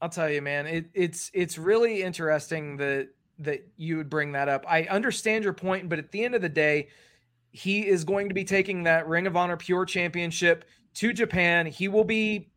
I'll 0.00 0.08
tell 0.08 0.30
you, 0.30 0.40
man, 0.40 0.66
it, 0.66 0.86
it's 0.94 1.30
it's 1.34 1.58
really 1.58 2.02
interesting 2.02 2.78
that 2.78 3.08
that 3.40 3.66
you 3.76 3.96
would 3.96 4.08
bring 4.08 4.32
that 4.32 4.48
up. 4.48 4.64
I 4.68 4.84
understand 4.84 5.44
your 5.44 5.52
point, 5.52 5.88
but 5.88 5.98
at 5.98 6.10
the 6.12 6.24
end 6.24 6.34
of 6.34 6.42
the 6.42 6.48
day, 6.48 6.88
he 7.50 7.86
is 7.86 8.04
going 8.04 8.28
to 8.28 8.34
be 8.34 8.44
taking 8.44 8.84
that 8.84 9.06
Ring 9.08 9.26
of 9.26 9.36
Honor 9.36 9.56
Pure 9.56 9.86
Championship 9.86 10.64
to 10.94 11.12
Japan. 11.12 11.66
He 11.66 11.88
will 11.88 12.04
be 12.04 12.49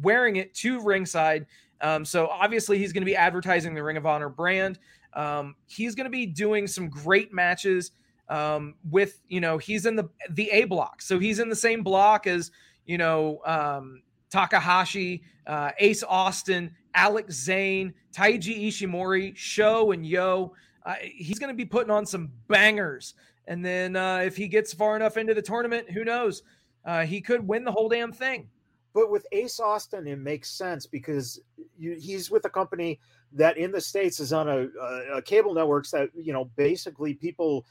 wearing 0.00 0.36
it 0.36 0.54
to 0.54 0.80
ringside. 0.80 1.46
Um, 1.80 2.04
so 2.04 2.28
obviously 2.28 2.78
he's 2.78 2.92
going 2.92 3.02
to 3.02 3.06
be 3.06 3.16
advertising 3.16 3.74
the 3.74 3.82
Ring 3.82 3.96
of 3.96 4.06
Honor 4.06 4.28
brand. 4.28 4.78
Um, 5.14 5.56
he's 5.66 5.94
going 5.94 6.04
to 6.04 6.10
be 6.10 6.26
doing 6.26 6.66
some 6.66 6.88
great 6.88 7.32
matches 7.32 7.90
um, 8.28 8.74
with 8.90 9.20
you 9.28 9.40
know 9.40 9.58
he's 9.58 9.84
in 9.84 9.96
the 9.96 10.08
the 10.30 10.48
A 10.50 10.64
block, 10.64 11.02
so 11.02 11.18
he's 11.18 11.38
in 11.38 11.48
the 11.48 11.56
same 11.56 11.82
block 11.82 12.26
as 12.26 12.50
you 12.86 12.96
know 12.96 13.40
um, 13.44 14.02
Takahashi, 14.30 15.22
uh, 15.46 15.72
Ace 15.78 16.02
Austin, 16.02 16.74
Alex 16.94 17.34
Zayne, 17.34 17.92
Taiji 18.14 18.68
Ishimori, 18.68 19.36
Sho, 19.36 19.92
and 19.92 20.06
Yo. 20.06 20.54
Uh, 20.84 20.94
he's 21.02 21.38
going 21.38 21.52
to 21.52 21.56
be 21.56 21.64
putting 21.64 21.90
on 21.90 22.06
some 22.06 22.30
bangers. 22.48 23.14
And 23.46 23.64
then 23.64 23.96
uh, 23.96 24.18
if 24.18 24.36
he 24.36 24.48
gets 24.48 24.72
far 24.72 24.96
enough 24.96 25.16
into 25.16 25.34
the 25.34 25.42
tournament, 25.42 25.90
who 25.90 26.04
knows? 26.04 26.42
Uh, 26.84 27.04
he 27.04 27.20
could 27.20 27.46
win 27.46 27.64
the 27.64 27.72
whole 27.72 27.88
damn 27.88 28.12
thing. 28.12 28.48
But 28.94 29.10
with 29.10 29.26
Ace 29.32 29.58
Austin, 29.58 30.06
it 30.06 30.18
makes 30.18 30.50
sense 30.50 30.86
because 30.86 31.40
you, 31.78 31.92
he's 31.92 32.30
with 32.30 32.44
a 32.44 32.50
company 32.50 33.00
that 33.32 33.56
in 33.56 33.72
the 33.72 33.80
states 33.80 34.20
is 34.20 34.32
on 34.32 34.48
a, 34.48 34.68
a, 34.80 35.16
a, 35.18 35.22
cable 35.22 35.54
networks 35.54 35.90
that 35.92 36.10
you 36.14 36.32
know 36.32 36.50
basically 36.56 37.14
people 37.14 37.64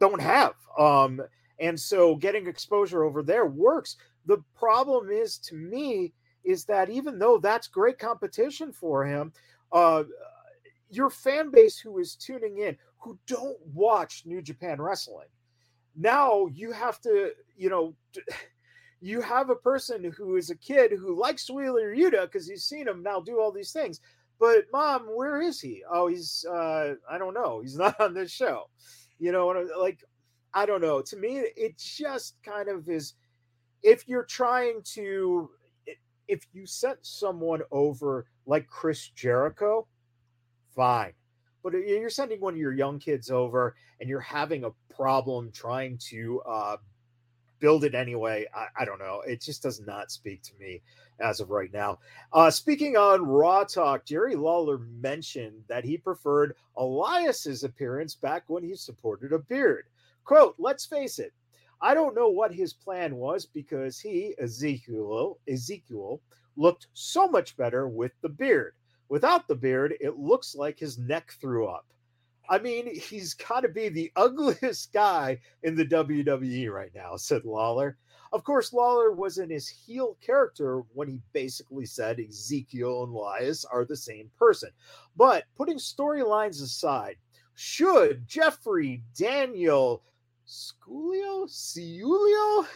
don't 0.00 0.20
have. 0.20 0.54
Um, 0.78 1.20
and 1.60 1.78
so 1.78 2.16
getting 2.16 2.46
exposure 2.46 3.04
over 3.04 3.22
there 3.22 3.46
works. 3.46 3.96
The 4.26 4.42
problem 4.54 5.10
is 5.10 5.38
to 5.38 5.54
me 5.54 6.12
is 6.42 6.64
that 6.64 6.90
even 6.90 7.18
though 7.18 7.38
that's 7.38 7.68
great 7.68 7.98
competition 7.98 8.72
for 8.72 9.04
him, 9.04 9.32
uh, 9.72 10.04
your 10.90 11.10
fan 11.10 11.50
base 11.50 11.78
who 11.78 11.98
is 11.98 12.16
tuning 12.16 12.58
in 12.58 12.76
who 12.98 13.18
don't 13.26 13.58
watch 13.72 14.22
New 14.24 14.40
Japan 14.40 14.80
Wrestling, 14.80 15.28
now 15.96 16.46
you 16.46 16.72
have 16.72 17.00
to, 17.02 17.32
you 17.56 17.68
know 17.68 17.94
you 19.04 19.20
have 19.20 19.50
a 19.50 19.54
person 19.54 20.10
who 20.16 20.36
is 20.36 20.48
a 20.48 20.56
kid 20.56 20.90
who 20.90 21.14
likes 21.14 21.50
Wheeler 21.50 21.94
Yuta 21.94 22.22
because 22.22 22.48
he's 22.48 22.64
seen 22.64 22.88
him 22.88 23.02
now 23.02 23.20
do 23.20 23.38
all 23.38 23.52
these 23.52 23.70
things. 23.70 24.00
But 24.40 24.64
mom, 24.72 25.02
where 25.14 25.42
is 25.42 25.60
he? 25.60 25.82
Oh, 25.92 26.06
he's 26.06 26.46
uh, 26.50 26.94
I 27.10 27.18
don't 27.18 27.34
know. 27.34 27.60
He's 27.60 27.76
not 27.78 28.00
on 28.00 28.14
this 28.14 28.30
show. 28.30 28.70
You 29.18 29.30
know, 29.30 29.48
like 29.78 30.02
I 30.54 30.64
don't 30.64 30.80
know. 30.80 31.02
To 31.02 31.16
me, 31.18 31.36
it 31.36 31.76
just 31.76 32.36
kind 32.42 32.70
of 32.70 32.88
is. 32.88 33.12
If 33.82 34.08
you're 34.08 34.24
trying 34.24 34.80
to, 34.94 35.50
if 36.26 36.46
you 36.54 36.64
set 36.64 36.96
someone 37.02 37.60
over 37.70 38.26
like 38.46 38.66
Chris 38.68 39.10
Jericho, 39.10 39.86
fine. 40.74 41.12
But 41.62 41.74
you're 41.74 42.08
sending 42.08 42.40
one 42.40 42.54
of 42.54 42.60
your 42.60 42.72
young 42.72 42.98
kids 42.98 43.30
over, 43.30 43.76
and 44.00 44.08
you're 44.08 44.20
having 44.20 44.64
a 44.64 44.70
problem 44.94 45.50
trying 45.52 45.98
to 46.08 46.40
uh, 46.48 46.76
build 47.64 47.82
it 47.82 47.94
anyway. 47.94 48.44
I, 48.54 48.82
I, 48.82 48.84
don't 48.84 48.98
know. 48.98 49.22
It 49.26 49.40
just 49.40 49.62
does 49.62 49.80
not 49.80 50.10
speak 50.10 50.42
to 50.42 50.52
me 50.60 50.82
as 51.18 51.40
of 51.40 51.48
right 51.48 51.72
now. 51.72 51.98
Uh, 52.30 52.50
speaking 52.50 52.98
on 52.98 53.24
Raw 53.24 53.64
Talk, 53.64 54.04
Jerry 54.04 54.36
Lawler 54.36 54.80
mentioned 55.00 55.64
that 55.66 55.82
he 55.82 55.96
preferred 55.96 56.56
Elias's 56.76 57.64
appearance 57.64 58.16
back 58.16 58.42
when 58.48 58.62
he 58.62 58.76
supported 58.76 59.32
a 59.32 59.38
beard. 59.38 59.86
Quote, 60.26 60.56
let's 60.58 60.84
face 60.84 61.18
it, 61.18 61.32
I 61.80 61.94
don't 61.94 62.14
know 62.14 62.28
what 62.28 62.52
his 62.52 62.74
plan 62.74 63.16
was 63.16 63.46
because 63.46 63.98
he, 63.98 64.34
Ezekiel, 64.38 65.38
Ezekiel, 65.48 66.20
looked 66.56 66.88
so 66.92 67.26
much 67.28 67.56
better 67.56 67.88
with 67.88 68.12
the 68.20 68.28
beard. 68.28 68.74
Without 69.08 69.48
the 69.48 69.54
beard, 69.54 69.94
it 70.00 70.18
looks 70.18 70.54
like 70.54 70.78
his 70.78 70.98
neck 70.98 71.32
threw 71.40 71.66
up. 71.66 71.86
I 72.48 72.58
mean, 72.58 72.94
he's 72.94 73.34
got 73.34 73.60
to 73.60 73.68
be 73.68 73.88
the 73.88 74.12
ugliest 74.16 74.92
guy 74.92 75.38
in 75.62 75.74
the 75.74 75.86
WWE 75.86 76.70
right 76.70 76.92
now, 76.94 77.16
said 77.16 77.44
Lawler. 77.44 77.96
Of 78.32 78.42
course, 78.42 78.72
Lawler 78.72 79.12
was 79.12 79.38
in 79.38 79.48
his 79.48 79.68
heel 79.68 80.18
character 80.20 80.82
when 80.92 81.06
he 81.06 81.20
basically 81.32 81.86
said 81.86 82.18
Ezekiel 82.18 83.04
and 83.04 83.14
Elias 83.14 83.64
are 83.64 83.84
the 83.84 83.96
same 83.96 84.28
person. 84.36 84.70
But 85.16 85.44
putting 85.54 85.78
storylines 85.78 86.60
aside, 86.60 87.16
should 87.54 88.26
Jeffrey 88.26 89.04
Daniel 89.16 90.02
Sculio? 90.46 91.46
Ciulio? 91.48 92.66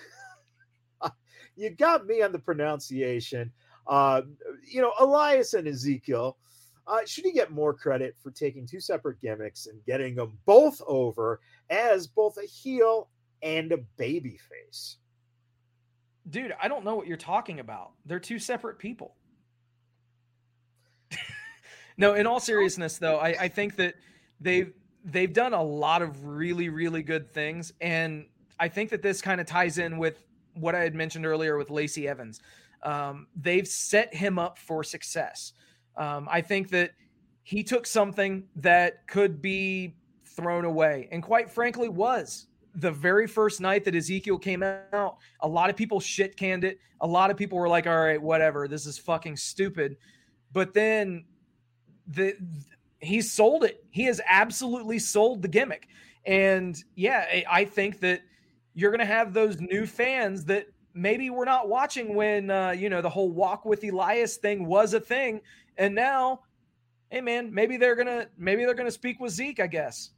you 1.57 1.71
got 1.71 2.07
me 2.07 2.23
on 2.23 2.31
the 2.31 2.39
pronunciation. 2.39 3.53
Uh, 3.89 4.23
you 4.71 4.81
know, 4.81 4.93
Elias 5.01 5.55
and 5.55 5.67
Ezekiel. 5.67 6.37
Uh, 6.89 7.01
should 7.07 7.25
he 7.25 7.33
get 7.33 7.51
more 7.51 7.75
credit 7.75 8.17
for 8.23 8.31
taking 8.31 8.67
two 8.67 8.81
separate 8.81 9.21
gimmicks 9.21 9.67
and 9.67 9.85
getting 9.85 10.15
them 10.15 10.39
both 10.47 10.81
over 10.87 11.41
as 11.69 12.07
both 12.07 12.39
a 12.39 12.47
heel 12.47 13.09
and 13.43 13.73
a 13.73 13.79
baby 13.97 14.39
face? 14.51 14.97
Dude, 16.31 16.55
I 16.61 16.69
don't 16.69 16.85
know 16.85 16.97
what 16.97 17.07
you're 17.07 17.17
talking 17.17 17.61
about. 17.61 17.93
They're 18.07 18.19
two 18.19 18.39
separate 18.39 18.79
people. 18.79 19.15
no, 21.97 22.15
in 22.15 22.27
all 22.27 22.41
seriousness, 22.41 22.99
though, 22.99 23.19
I, 23.19 23.29
I 23.29 23.49
think 23.49 23.77
that 23.77 23.95
they've 24.41 24.73
they've 25.05 25.33
done 25.33 25.55
a 25.55 25.63
lot 25.63 26.03
of 26.03 26.25
really, 26.25 26.69
really 26.69 27.03
good 27.03 27.33
things. 27.33 27.73
And 27.81 28.27
I 28.59 28.69
think 28.69 28.91
that 28.91 29.03
this 29.03 29.23
kind 29.23 29.41
of 29.41 29.47
ties 29.47 29.79
in 29.79 29.99
with 29.99 30.25
what 30.55 30.75
I 30.75 30.81
had 30.81 30.95
mentioned 30.95 31.25
earlier 31.25 31.57
with 31.57 31.71
Lacey 31.71 32.09
Evans. 32.09 32.41
Um, 32.83 33.27
they've 33.37 33.67
set 33.67 34.15
him 34.15 34.39
up 34.39 34.59
for 34.59 34.85
success. 34.85 35.53
Um, 35.99 36.29
I 36.31 36.41
think 36.41 36.71
that 36.71 36.93
he 37.43 37.63
took 37.63 37.87
something 37.87 38.45
that 38.57 39.07
could 39.07 39.43
be 39.43 39.97
thrown 40.25 40.65
away, 40.65 41.09
and 41.13 41.23
quite 41.23 41.51
frankly, 41.51 41.89
was 41.89 42.47
the 42.75 42.91
very 42.91 43.27
first 43.27 43.61
night 43.61 43.85
that 43.85 43.95
Ezekiel 43.95 44.39
came 44.39 44.63
out. 44.63 45.19
A 45.41 45.49
lot 45.49 45.69
of 45.69 45.77
people 45.77 45.99
shit 45.99 46.37
canned 46.37 46.65
it. 46.65 46.79
A 47.01 47.07
lot 47.07 47.31
of 47.31 47.37
people 47.37 47.59
were 47.59 47.69
like, 47.69 47.87
"All 47.87 47.99
right, 47.99 48.21
whatever. 48.21 48.69
This 48.69 48.87
is 48.87 48.99
fucking 48.99 49.37
stupid." 49.37 49.97
But 50.53 50.73
then 50.75 51.25
the 52.07 52.35
he 53.01 53.21
sold 53.21 53.65
it. 53.65 53.85
He 53.91 54.05
has 54.05 54.21
absolutely 54.29 54.99
sold 54.99 55.43
the 55.43 55.49
gimmick. 55.49 55.89
And 56.27 56.83
yeah, 56.95 57.43
I 57.49 57.65
think 57.65 58.01
that 58.01 58.23
you're 58.75 58.91
going 58.91 59.01
to 59.01 59.07
have 59.07 59.33
those 59.33 59.61
new 59.61 59.87
fans 59.87 60.45
that 60.47 60.67
maybe 60.95 61.31
we're 61.31 61.45
not 61.45 61.69
watching 61.69 62.15
when 62.15 62.51
uh, 62.51 62.71
you 62.71 62.89
know 62.89 63.01
the 63.01 63.11
whole 63.11 63.31
walk 63.31 63.65
with 63.65 63.85
Elias 63.85 64.37
thing 64.37 64.67
was 64.67 64.95
a 64.95 65.01
thing, 65.01 65.41
and 65.77 65.95
now, 65.95 66.41
hey 67.11 67.21
man, 67.21 67.53
maybe 67.53 67.77
they're 67.77 67.97
gonna 67.97 68.27
maybe 68.37 68.65
they're 68.65 68.75
gonna 68.75 68.91
speak 68.91 69.21
with 69.21 69.33
Zeke, 69.33 69.61
I 69.61 69.67
guess. 69.67 70.11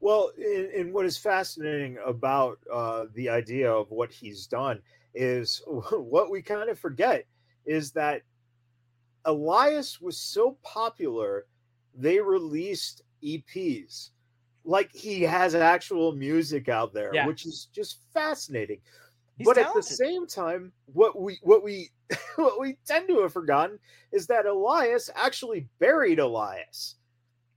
Well, 0.00 0.30
and 0.76 0.92
what 0.92 1.06
is 1.06 1.18
fascinating 1.18 1.98
about 2.06 2.58
uh, 2.72 3.06
the 3.14 3.28
idea 3.28 3.70
of 3.70 3.90
what 3.90 4.12
he's 4.12 4.46
done 4.46 4.80
is 5.14 5.60
what 5.66 6.30
we 6.30 6.42
kind 6.42 6.70
of 6.70 6.78
forget 6.78 7.24
is 7.66 7.90
that 7.92 8.22
Elias 9.24 10.00
was 10.00 10.16
so 10.16 10.56
popular, 10.62 11.46
they 11.94 12.20
released 12.20 13.02
EPs. 13.22 14.10
Like 14.64 14.92
he 14.92 15.22
has 15.22 15.54
actual 15.54 16.12
music 16.12 16.68
out 16.68 16.92
there, 16.92 17.10
yeah. 17.12 17.26
which 17.26 17.46
is 17.46 17.68
just 17.72 17.98
fascinating. 18.14 18.80
He's 19.38 19.46
but 19.46 19.54
talented. 19.54 19.84
at 19.84 19.88
the 19.88 19.94
same 19.94 20.26
time, 20.26 20.72
what 20.86 21.18
we 21.18 21.38
what 21.42 21.62
we 21.62 21.90
what 22.36 22.60
we 22.60 22.76
tend 22.84 23.08
to 23.08 23.22
have 23.22 23.32
forgotten 23.32 23.78
is 24.12 24.26
that 24.26 24.46
Elias 24.46 25.08
actually 25.14 25.68
buried 25.78 26.18
Elias, 26.18 26.96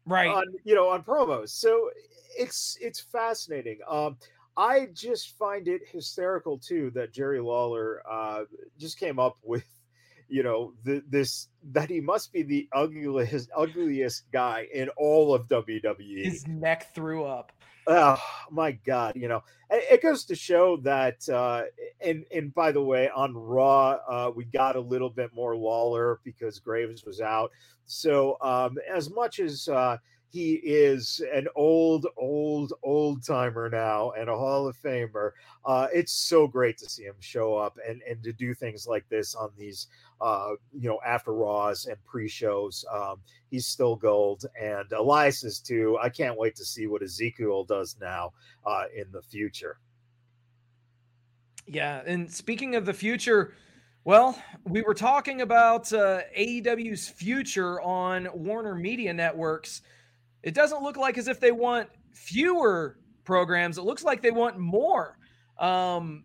right? 0.06 0.30
On 0.30 0.46
you 0.64 0.76
know 0.76 0.90
on 0.90 1.04
promos. 1.04 1.50
So 1.50 1.90
it's 2.38 2.78
it's 2.80 3.00
fascinating. 3.00 3.80
Um, 3.90 4.18
I 4.56 4.90
just 4.94 5.38
find 5.40 5.68
it 5.68 5.82
hysterical 5.92 6.60
too 6.60 6.92
that 6.92 7.14
Jerry 7.14 7.40
Lawler 7.40 8.04
uh, 8.10 8.44
just 8.78 9.00
came 9.00 9.18
up 9.18 9.38
with 9.44 9.66
you 10.30 10.44
know 10.44 10.74
the, 10.84 11.04
this 11.10 11.48
that 11.72 11.90
he 11.90 12.00
must 12.00 12.32
be 12.32 12.44
the 12.44 12.70
ugliest 12.74 13.50
ugliest 13.58 14.32
guy 14.32 14.68
in 14.72 14.90
all 14.98 15.34
of 15.34 15.48
WWE. 15.48 16.26
His 16.26 16.46
neck 16.48 16.94
threw 16.94 17.24
up 17.24 17.52
oh 17.94 18.18
my 18.50 18.72
god 18.72 19.14
you 19.16 19.28
know 19.28 19.44
it 19.70 20.02
goes 20.02 20.24
to 20.24 20.34
show 20.34 20.78
that 20.78 21.28
uh 21.30 21.64
and 22.00 22.24
and 22.34 22.54
by 22.54 22.72
the 22.72 22.82
way 22.82 23.10
on 23.14 23.36
raw 23.36 23.98
uh 24.08 24.32
we 24.34 24.46
got 24.46 24.78
a 24.78 24.80
little 24.80 25.10
bit 25.10 25.30
more 25.34 25.56
lawler 25.56 26.20
because 26.24 26.60
graves 26.60 27.04
was 27.06 27.20
out. 27.20 27.52
So 27.86 28.38
um 28.42 28.78
as 28.90 29.10
much 29.10 29.40
as 29.40 29.68
uh 29.68 29.98
he 30.32 30.54
is 30.54 31.22
an 31.34 31.48
old, 31.58 32.08
old, 32.16 32.72
old 32.84 33.26
timer 33.26 33.70
now 33.70 34.12
and 34.12 34.30
a 34.30 34.36
Hall 34.36 34.66
of 34.66 34.78
Famer. 34.78 35.32
Uh, 35.66 35.88
it's 35.94 36.14
so 36.14 36.48
great 36.48 36.78
to 36.78 36.90
see 36.90 37.04
him 37.04 37.16
show 37.20 37.58
up 37.58 37.78
and, 37.88 38.02
and 38.10 38.24
to 38.24 38.32
do 38.32 38.54
things 38.54 38.88
like 38.88 39.08
this 39.10 39.36
on 39.36 39.50
these, 39.58 39.88
uh, 40.22 40.52
you 40.72 40.88
know, 40.88 41.00
after 41.06 41.34
Raws 41.34 41.86
and 41.86 41.98
pre 42.06 42.30
shows. 42.30 42.86
Um, 42.94 43.18
he's 43.50 43.68
still 43.68 43.98
gold. 43.98 44.46
And 44.60 44.90
Elias 44.94 45.44
is 45.44 45.60
too. 45.60 45.98
I 46.02 46.08
can't 46.08 46.38
wait 46.38 46.56
to 46.56 46.66
see 46.66 46.88
what 46.88 47.04
Ezekiel 47.04 47.66
does 47.66 47.98
now 48.00 48.32
uh, 48.66 48.86
in 48.96 49.12
the 49.12 49.22
future. 49.22 49.80
Yeah. 51.68 52.04
And 52.06 52.32
speaking 52.32 52.76
of 52.76 52.86
the 52.86 52.94
future, 52.94 53.54
well, 54.06 54.42
we 54.64 54.82
were 54.82 54.94
talking 54.94 55.42
about 55.42 55.92
uh, 55.92 56.22
AEW's 56.38 57.10
future 57.10 57.82
on 57.82 58.30
Warner 58.34 58.76
Media 58.76 59.14
Networks 59.14 59.82
it 60.44 60.54
doesn't 60.54 60.82
look 60.82 60.98
like 60.98 61.18
as 61.18 61.28
if 61.28 61.40
they 61.40 61.52
want 61.52 61.90
fewer 62.14 62.98
programs. 63.24 63.78
It 63.78 63.84
looks 63.84 64.04
like 64.04 64.22
they 64.22 64.32
want 64.32 64.58
more. 64.58 65.18
Um, 65.58 66.24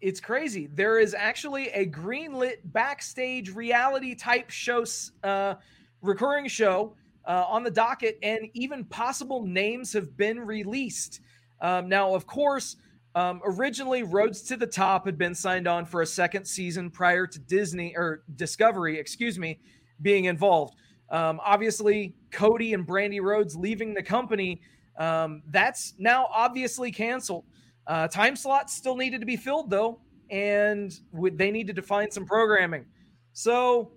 it's 0.00 0.20
crazy. 0.20 0.68
There 0.72 0.98
is 0.98 1.14
actually 1.14 1.68
a 1.70 1.86
greenlit 1.86 2.56
backstage 2.64 3.54
reality 3.54 4.14
type 4.14 4.50
show, 4.50 4.84
uh, 5.24 5.54
recurring 6.02 6.48
show 6.48 6.94
uh, 7.26 7.44
on 7.48 7.64
the 7.64 7.70
docket, 7.70 8.18
and 8.22 8.48
even 8.54 8.84
possible 8.84 9.44
names 9.44 9.92
have 9.94 10.16
been 10.16 10.38
released. 10.40 11.20
Um, 11.60 11.88
now, 11.88 12.14
of 12.14 12.26
course, 12.26 12.76
um, 13.14 13.40
originally 13.44 14.02
Rhodes 14.02 14.42
to 14.42 14.56
the 14.56 14.66
Top 14.66 15.06
had 15.06 15.16
been 15.16 15.34
signed 15.34 15.66
on 15.66 15.86
for 15.86 16.02
a 16.02 16.06
second 16.06 16.44
season 16.44 16.90
prior 16.90 17.26
to 17.26 17.38
Disney 17.38 17.94
or 17.96 18.22
Discovery, 18.36 18.98
excuse 18.98 19.38
me, 19.38 19.58
being 20.02 20.26
involved. 20.26 20.76
Um, 21.10 21.40
obviously, 21.44 22.14
Cody 22.30 22.74
and 22.74 22.86
Brandi 22.86 23.20
Rhodes 23.20 23.56
leaving 23.56 23.94
the 23.94 24.02
company, 24.02 24.60
um, 24.98 25.42
that's 25.50 25.94
now 25.98 26.28
obviously 26.32 26.90
canceled. 26.90 27.44
Uh, 27.86 28.08
time 28.08 28.34
slots 28.34 28.74
still 28.74 28.96
needed 28.96 29.20
to 29.20 29.26
be 29.26 29.36
filled 29.36 29.70
though, 29.70 30.00
and 30.30 30.92
they 31.12 31.50
needed 31.50 31.76
to 31.76 31.82
find 31.82 32.12
some 32.12 32.26
programming. 32.26 32.86
So, 33.32 33.92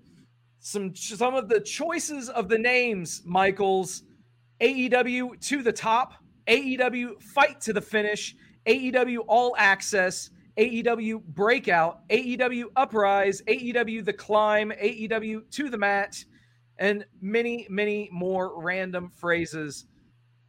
some 0.60 0.94
some 0.96 1.36
of 1.36 1.50
the 1.50 1.62
choices 1.62 2.30
of 2.30 2.50
the 2.50 2.58
names, 2.58 3.24
Michaels, 3.26 4.04
AEW 4.62 5.40
to 5.48 5.64
the 5.64 5.72
top, 5.72 6.14
AEW 6.48 7.22
fight 7.24 7.62
to 7.62 7.74
the 7.74 7.82
finish, 7.82 8.36
AEW 8.68 9.20
All 9.28 9.56
Access, 9.58 10.30
AEW 10.58 11.24
Breakout, 11.24 12.08
AEW 12.10 12.66
Uprise, 12.76 13.42
AEW 13.48 14.04
The 14.04 14.14
Climb, 14.14 14.72
AEW 14.72 15.50
to 15.52 15.70
the 15.70 15.78
Mat 15.78 16.24
and 16.80 17.06
many, 17.22 17.68
many 17.70 18.10
more 18.12 18.60
random 18.60 19.10
phrases. 19.10 19.86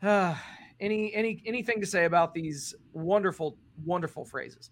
Uh, 0.01 0.35
any, 0.79 1.13
any, 1.13 1.43
anything 1.45 1.81
to 1.81 1.87
say 1.87 2.07
about 2.07 2.33
these 2.33 2.75
wonderful, 2.93 3.59
wonderful 3.85 4.25
phrases? 4.25 4.71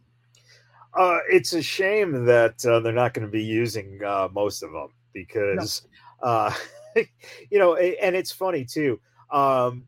Uh, 0.94 1.18
it's 1.28 1.52
a 1.52 1.60
shame 1.60 2.24
that 2.24 2.64
uh, 2.64 2.80
they're 2.80 2.92
not 2.92 3.12
going 3.12 3.26
to 3.26 3.30
be 3.30 3.42
using 3.42 4.00
uh, 4.04 4.28
most 4.32 4.62
of 4.62 4.72
them 4.72 4.88
because, 5.12 5.86
no. 6.22 6.28
uh, 6.28 6.54
you 7.50 7.58
know, 7.58 7.76
and 7.76 8.16
it's 8.16 8.32
funny 8.32 8.64
too. 8.64 8.98
Um, 9.30 9.84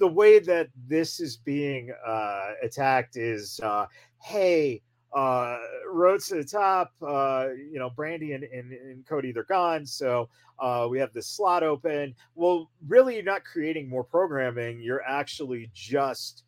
the 0.00 0.08
way 0.08 0.40
that 0.40 0.68
this 0.88 1.20
is 1.20 1.36
being 1.36 1.92
uh, 2.04 2.52
attacked 2.62 3.16
is, 3.16 3.60
uh, 3.62 3.86
hey, 4.18 4.82
uh, 5.14 5.58
Rhodes 5.90 6.28
to 6.28 6.36
the 6.36 6.44
top. 6.44 6.92
Uh, 7.00 7.48
you 7.70 7.78
know, 7.78 7.90
Brandi 7.90 8.34
and, 8.34 8.44
and, 8.44 8.72
and 8.72 9.06
Cody, 9.06 9.32
they're 9.32 9.44
gone. 9.44 9.86
So 9.86 10.28
uh, 10.58 10.86
we 10.90 10.98
have 10.98 11.12
this 11.12 11.28
slot 11.28 11.62
open. 11.62 12.14
Well, 12.34 12.70
really, 12.86 13.14
you're 13.14 13.24
not 13.24 13.44
creating 13.44 13.88
more 13.88 14.04
programming. 14.04 14.80
You're 14.80 15.02
actually 15.02 15.70
just 15.74 16.44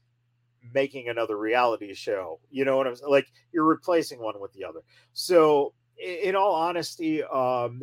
making 0.73 1.09
another 1.09 1.37
reality 1.37 1.93
show. 1.95 2.41
You 2.51 2.65
know 2.65 2.77
what 2.77 2.87
I'm 2.87 2.97
saying? 2.97 3.11
Like 3.11 3.27
you're 3.53 3.65
replacing 3.65 4.21
one 4.21 4.41
with 4.41 4.53
the 4.53 4.65
other. 4.65 4.81
So, 5.13 5.75
in, 5.99 6.31
in 6.31 6.37
all 6.37 6.55
honesty, 6.55 7.23
um, 7.23 7.83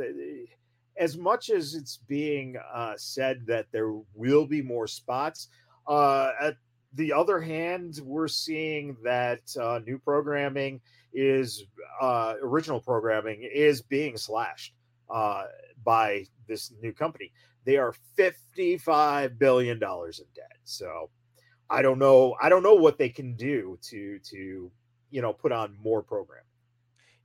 as 0.97 1.17
much 1.17 1.49
as 1.49 1.75
it's 1.75 1.97
being 2.07 2.57
uh, 2.73 2.93
said 2.97 3.45
that 3.47 3.67
there 3.71 3.93
will 4.15 4.45
be 4.45 4.61
more 4.61 4.87
spots, 4.87 5.47
uh, 5.87 6.31
at 6.41 6.55
the 6.93 7.13
other 7.13 7.39
hand, 7.39 7.99
we're 8.03 8.27
seeing 8.27 8.97
that 9.03 9.41
uh, 9.59 9.79
new 9.85 9.97
programming 9.97 10.81
is 11.13 11.65
uh, 12.01 12.35
original 12.41 12.79
programming 12.79 13.43
is 13.43 13.81
being 13.81 14.17
slashed. 14.17 14.73
uh, 15.11 15.43
by 15.83 16.25
this 16.47 16.71
new 16.81 16.93
company. 16.93 17.31
They 17.65 17.77
are 17.77 17.93
fifty-five 18.15 19.37
billion 19.37 19.77
dollars 19.79 20.19
in 20.19 20.25
debt. 20.35 20.57
So 20.63 21.09
I 21.69 21.81
don't 21.81 21.99
know. 21.99 22.35
I 22.41 22.49
don't 22.49 22.63
know 22.63 22.75
what 22.75 22.97
they 22.97 23.09
can 23.09 23.35
do 23.35 23.77
to 23.89 24.19
to 24.19 24.71
you 25.11 25.21
know 25.21 25.33
put 25.33 25.51
on 25.51 25.77
more 25.83 26.01
programming. 26.01 26.45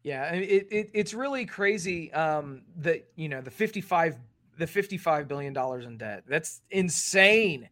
Yeah, 0.03 0.33
it, 0.35 0.69
it 0.71 0.91
it's 0.93 1.15
really 1.15 1.47
crazy 1.47 2.13
um, 2.13 2.63
that 2.79 3.09
you 3.17 3.29
know 3.29 3.41
the 3.41 3.51
fifty-five 3.51 4.19
the 4.59 4.67
fifty-five 4.67 5.27
billion 5.27 5.53
dollars 5.53 5.87
in 5.87 5.97
debt. 5.97 6.25
That's 6.29 6.61
insane. 6.71 7.69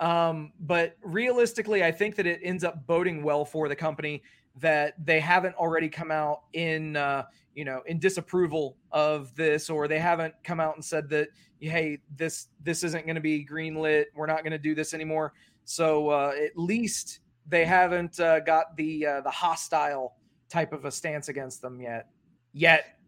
Um, 0.00 0.52
but 0.60 0.96
realistically, 1.02 1.84
I 1.84 1.92
think 1.92 2.16
that 2.16 2.26
it 2.26 2.40
ends 2.42 2.64
up 2.64 2.86
boding 2.86 3.22
well 3.22 3.44
for 3.44 3.68
the 3.68 3.76
company 3.76 4.22
that 4.56 4.94
they 5.04 5.20
haven't 5.20 5.54
already 5.56 5.88
come 5.88 6.10
out 6.10 6.42
in 6.54 6.96
uh, 6.96 7.24
you 7.54 7.64
know 7.64 7.82
in 7.86 7.98
disapproval 7.98 8.76
of 8.90 9.34
this 9.36 9.70
or 9.70 9.86
they 9.86 9.98
haven't 9.98 10.34
come 10.42 10.58
out 10.58 10.74
and 10.74 10.84
said 10.84 11.08
that 11.10 11.28
hey 11.60 11.98
this 12.16 12.48
this 12.62 12.82
isn't 12.82 13.04
going 13.04 13.14
to 13.14 13.20
be 13.20 13.46
greenlit. 13.46 14.06
We're 14.14 14.26
not 14.26 14.42
going 14.42 14.52
to 14.52 14.58
do 14.58 14.74
this 14.74 14.94
anymore. 14.94 15.34
So 15.66 16.08
uh, 16.08 16.32
at 16.34 16.56
least 16.56 17.20
they 17.46 17.64
haven't 17.64 18.18
uh, 18.18 18.40
got 18.40 18.76
the 18.76 19.06
uh, 19.06 19.20
the 19.20 19.30
hostile 19.30 20.14
type 20.48 20.72
of 20.72 20.86
a 20.86 20.90
stance 20.90 21.28
against 21.28 21.60
them 21.60 21.80
yet 21.80 22.08
yet 22.52 22.99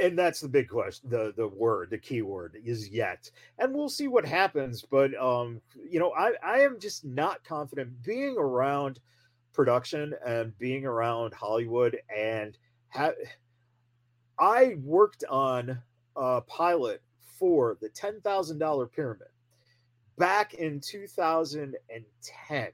and 0.00 0.18
that's 0.18 0.40
the 0.40 0.48
big 0.48 0.68
question 0.68 1.08
the 1.10 1.32
the 1.36 1.46
word 1.48 1.90
the 1.90 1.98
key 1.98 2.22
word 2.22 2.56
is 2.64 2.88
yet 2.88 3.30
and 3.58 3.74
we'll 3.74 3.88
see 3.88 4.08
what 4.08 4.24
happens 4.24 4.82
but 4.90 5.14
um 5.20 5.60
you 5.88 5.98
know 5.98 6.12
i 6.12 6.32
i 6.44 6.60
am 6.60 6.78
just 6.80 7.04
not 7.04 7.42
confident 7.44 7.90
being 8.02 8.36
around 8.38 8.98
production 9.52 10.14
and 10.24 10.56
being 10.58 10.86
around 10.86 11.34
Hollywood 11.34 11.98
and 12.16 12.56
ha- 12.88 13.12
I 14.38 14.76
worked 14.82 15.24
on 15.28 15.78
a 16.16 16.40
pilot 16.40 17.02
for 17.38 17.76
the 17.80 17.88
$10,000 17.90 18.92
pyramid 18.92 19.28
back 20.16 20.54
in 20.54 20.80
2010. 20.80 22.68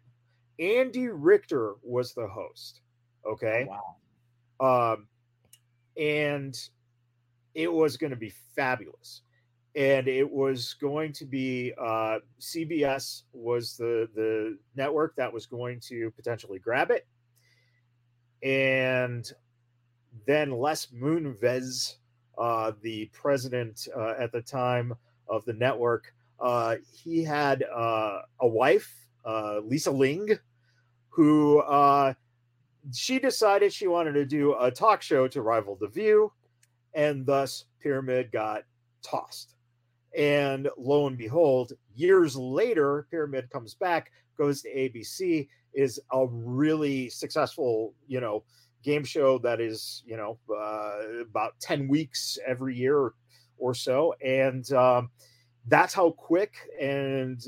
Andy 0.58 1.08
Richter 1.08 1.74
was 1.82 2.14
the 2.14 2.28
host. 2.28 2.80
Okay. 3.26 3.68
Wow. 3.68 4.94
Um, 4.94 5.08
and 5.96 6.56
it 7.56 7.72
was 7.72 7.96
going 7.96 8.10
to 8.10 8.16
be 8.16 8.32
fabulous. 8.54 9.22
And 9.74 10.06
it 10.08 10.30
was 10.30 10.74
going 10.74 11.12
to 11.14 11.24
be 11.24 11.72
uh, 11.78 12.18
CBS 12.40 13.22
was 13.32 13.76
the 13.76 14.08
the 14.14 14.56
network 14.74 15.16
that 15.16 15.32
was 15.32 15.44
going 15.46 15.80
to 15.88 16.10
potentially 16.12 16.58
grab 16.58 16.90
it, 16.90 17.06
and 18.42 19.30
then 20.26 20.50
Les 20.50 20.86
Moonves, 20.86 21.96
uh, 22.38 22.72
the 22.80 23.10
president 23.12 23.86
uh, 23.94 24.14
at 24.18 24.32
the 24.32 24.40
time 24.40 24.94
of 25.28 25.44
the 25.44 25.52
network, 25.52 26.14
uh, 26.40 26.76
he 26.90 27.22
had 27.22 27.62
uh, 27.64 28.20
a 28.40 28.48
wife, 28.48 28.90
uh, 29.26 29.60
Lisa 29.62 29.90
Ling, 29.90 30.38
who 31.10 31.62
she 32.94 33.18
decided 33.18 33.74
she 33.74 33.88
wanted 33.88 34.12
to 34.12 34.24
do 34.24 34.54
a 34.58 34.70
talk 34.70 35.02
show 35.02 35.28
to 35.28 35.42
rival 35.42 35.76
The 35.78 35.88
View, 35.88 36.32
and 36.96 37.24
thus 37.24 37.66
Pyramid 37.80 38.32
got 38.32 38.64
tossed 39.02 39.56
and 40.16 40.68
lo 40.78 41.06
and 41.06 41.18
behold, 41.18 41.74
years 41.94 42.36
later, 42.36 43.06
Pyramid 43.10 43.50
comes 43.50 43.74
back, 43.74 44.10
goes 44.38 44.62
to 44.62 44.74
ABC, 44.74 45.46
is 45.74 46.00
a 46.12 46.26
really 46.26 47.10
successful, 47.10 47.92
you 48.08 48.20
know, 48.20 48.42
game 48.82 49.04
show 49.04 49.38
that 49.38 49.60
is, 49.60 50.02
you 50.06 50.16
know, 50.16 50.38
uh, 50.50 51.20
about 51.20 51.52
10 51.60 51.86
weeks 51.86 52.38
every 52.46 52.74
year 52.74 53.12
or 53.58 53.74
so. 53.74 54.14
And 54.24 54.70
um, 54.72 55.10
that's 55.66 55.92
how 55.92 56.12
quick. 56.12 56.54
And 56.80 57.42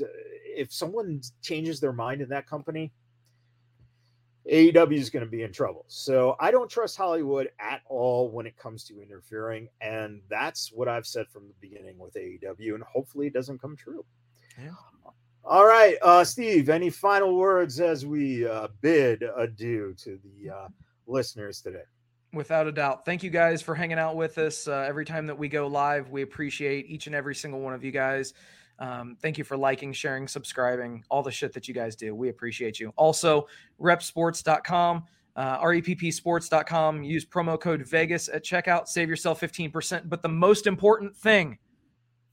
if 0.45 0.71
someone 0.71 1.21
changes 1.41 1.79
their 1.79 1.93
mind 1.93 2.21
in 2.21 2.29
that 2.29 2.47
company, 2.47 2.91
AEW 4.51 4.97
is 4.97 5.09
going 5.09 5.25
to 5.25 5.29
be 5.29 5.43
in 5.43 5.51
trouble. 5.51 5.85
So 5.87 6.35
I 6.39 6.51
don't 6.51 6.69
trust 6.69 6.97
Hollywood 6.97 7.49
at 7.59 7.81
all 7.87 8.29
when 8.29 8.45
it 8.45 8.57
comes 8.57 8.83
to 8.85 9.01
interfering. 9.01 9.69
And 9.81 10.21
that's 10.29 10.71
what 10.71 10.87
I've 10.87 11.05
said 11.05 11.27
from 11.27 11.47
the 11.47 11.53
beginning 11.61 11.97
with 11.97 12.15
AEW. 12.15 12.75
And 12.75 12.83
hopefully 12.83 13.27
it 13.27 13.33
doesn't 13.33 13.61
come 13.61 13.75
true. 13.75 14.05
Yeah. 14.61 14.71
All 15.45 15.65
right, 15.65 15.95
uh, 16.01 16.23
Steve, 16.23 16.69
any 16.69 16.89
final 16.89 17.35
words 17.35 17.79
as 17.79 18.05
we 18.05 18.47
uh, 18.47 18.67
bid 18.81 19.23
adieu 19.35 19.95
to 20.03 20.19
the 20.23 20.51
uh, 20.51 20.67
listeners 21.07 21.61
today? 21.61 21.83
Without 22.33 22.67
a 22.67 22.71
doubt. 22.71 23.05
Thank 23.05 23.23
you 23.23 23.31
guys 23.31 23.61
for 23.61 23.73
hanging 23.73 23.97
out 23.97 24.15
with 24.15 24.37
us 24.37 24.67
uh, 24.67 24.85
every 24.87 25.05
time 25.05 25.25
that 25.25 25.37
we 25.37 25.47
go 25.47 25.65
live. 25.65 26.11
We 26.11 26.21
appreciate 26.21 26.87
each 26.87 27.07
and 27.07 27.15
every 27.15 27.33
single 27.33 27.61
one 27.61 27.73
of 27.73 27.83
you 27.83 27.91
guys. 27.91 28.33
Um, 28.79 29.17
thank 29.21 29.37
you 29.37 29.43
for 29.43 29.57
liking, 29.57 29.91
sharing, 29.91 30.27
subscribing, 30.27 31.03
all 31.09 31.21
the 31.21 31.31
shit 31.31 31.53
that 31.53 31.67
you 31.67 31.73
guys 31.73 31.95
do. 31.95 32.15
We 32.15 32.29
appreciate 32.29 32.79
you. 32.79 32.93
Also, 32.95 33.47
repsports.com, 33.79 35.03
uh, 35.35 35.61
reppsports.com. 35.61 37.03
Use 37.03 37.25
promo 37.25 37.59
code 37.59 37.85
Vegas 37.85 38.29
at 38.29 38.43
checkout. 38.43 38.87
Save 38.87 39.09
yourself 39.09 39.41
15%. 39.41 40.07
But 40.07 40.21
the 40.21 40.29
most 40.29 40.65
important 40.65 41.15
thing, 41.15 41.57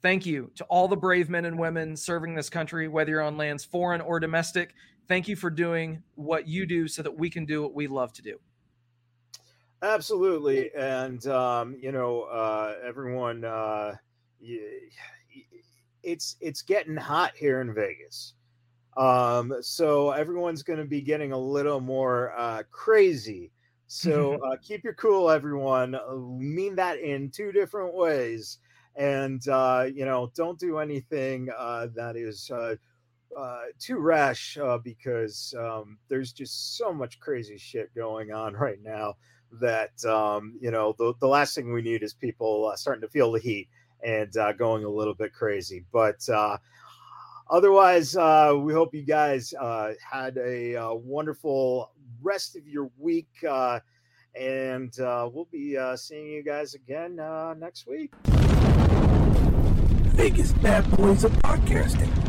thank 0.03 0.25
you 0.25 0.53
to 0.55 0.65
all 0.65 0.87
the 0.87 0.97
brave 0.97 1.29
men 1.29 1.47
and 1.47 1.59
women 1.59 1.97
serving 1.97 2.35
this 2.37 2.49
country, 2.49 2.87
whether 2.87 3.11
you're 3.11 3.23
on 3.23 3.37
lands 3.37 3.65
foreign 3.65 4.01
or 4.01 4.21
domestic. 4.21 4.73
Thank 5.09 5.27
you 5.27 5.35
for 5.35 5.51
doing 5.51 6.03
what 6.15 6.47
you 6.47 6.65
do 6.65 6.87
so 6.87 7.03
that 7.03 7.17
we 7.17 7.29
can 7.29 7.45
do 7.45 7.63
what 7.63 7.75
we 7.75 7.89
love 7.89 8.13
to 8.15 8.23
do. 8.23 8.39
Absolutely. 9.83 10.73
And, 10.75 11.25
um, 11.27 11.77
you 11.81 11.93
know, 11.93 12.23
uh, 12.23 12.75
everyone, 12.85 13.45
uh, 13.45 13.97
it's 16.07 16.37
it's 16.41 16.63
getting 16.63 16.97
hot 16.97 17.33
here 17.37 17.61
in 17.61 17.75
Vegas. 17.75 18.35
Um, 18.97 19.53
so 19.61 20.13
everyone's 20.13 20.63
going 20.63 20.79
to 20.79 20.87
be 20.87 21.03
getting 21.03 21.33
a 21.33 21.39
little 21.39 21.81
more 21.81 22.33
uh, 22.39 22.63
crazy. 22.71 23.51
So 23.89 24.35
uh, 24.47 24.57
keep 24.63 24.85
your 24.85 24.95
cool, 24.95 25.29
everyone. 25.29 25.97
Mean 26.39 26.77
that 26.77 27.01
in 27.01 27.31
two 27.31 27.53
different 27.53 27.95
ways, 27.95 28.59
and 28.95 29.47
uh, 29.49 29.87
you 29.93 30.07
know, 30.07 30.31
don't 30.35 30.59
do 30.59 30.79
anything 30.79 31.49
uh, 31.59 31.89
that 31.95 32.17
is 32.17 32.51
uh, 32.51 32.77
uh, 33.37 33.63
too 33.79 33.99
rash 33.99 34.57
uh, 34.57 34.79
because 34.79 35.55
um, 35.59 35.99
there's 36.09 36.33
just 36.33 36.77
so 36.79 36.93
much 36.93 37.21
crazy 37.21 37.59
shit 37.59 37.95
going 37.95 38.33
on 38.33 38.55
right 38.55 38.79
now 38.83 39.15
that 39.61 40.05
um, 40.05 40.55
you 40.61 40.71
know 40.71 40.95
the, 40.99 41.13
the 41.21 41.29
last 41.29 41.55
thing 41.55 41.73
we 41.73 41.83
need 41.83 42.03
is 42.03 42.15
people 42.15 42.71
uh, 42.73 42.77
starting 42.77 43.03
to 43.03 43.09
feel 43.09 43.33
the 43.33 43.41
heat 43.41 43.69
and 44.03 44.37
uh, 44.37 44.53
going 44.53 44.85
a 44.85 44.89
little 44.89 45.15
bit 45.15 45.33
crazy. 45.33 45.85
But 45.93 46.27
uh, 46.29 46.59
otherwise, 47.51 48.17
uh, 48.17 48.55
we 48.59 48.73
hope 48.73 48.95
you 48.95 49.03
guys 49.03 49.55
uh, 49.55 49.93
had 50.01 50.37
a 50.39 50.77
uh, 50.77 50.95
wonderful 50.95 51.93
rest 52.23 52.57
of 52.57 52.67
your 52.67 52.91
week. 52.99 53.31
Uh, 53.49 53.81
and 54.39 54.93
we'll 54.99 55.49
be 55.51 55.79
seeing 55.97 56.27
you 56.27 56.43
guys 56.43 56.75
again 56.75 57.17
next 57.59 57.87
week. 57.87 58.13
Vegas 60.17 60.53
Bad 60.53 60.91
Boys 60.97 61.25
of 61.25 61.33
Podcasting. 61.33 62.26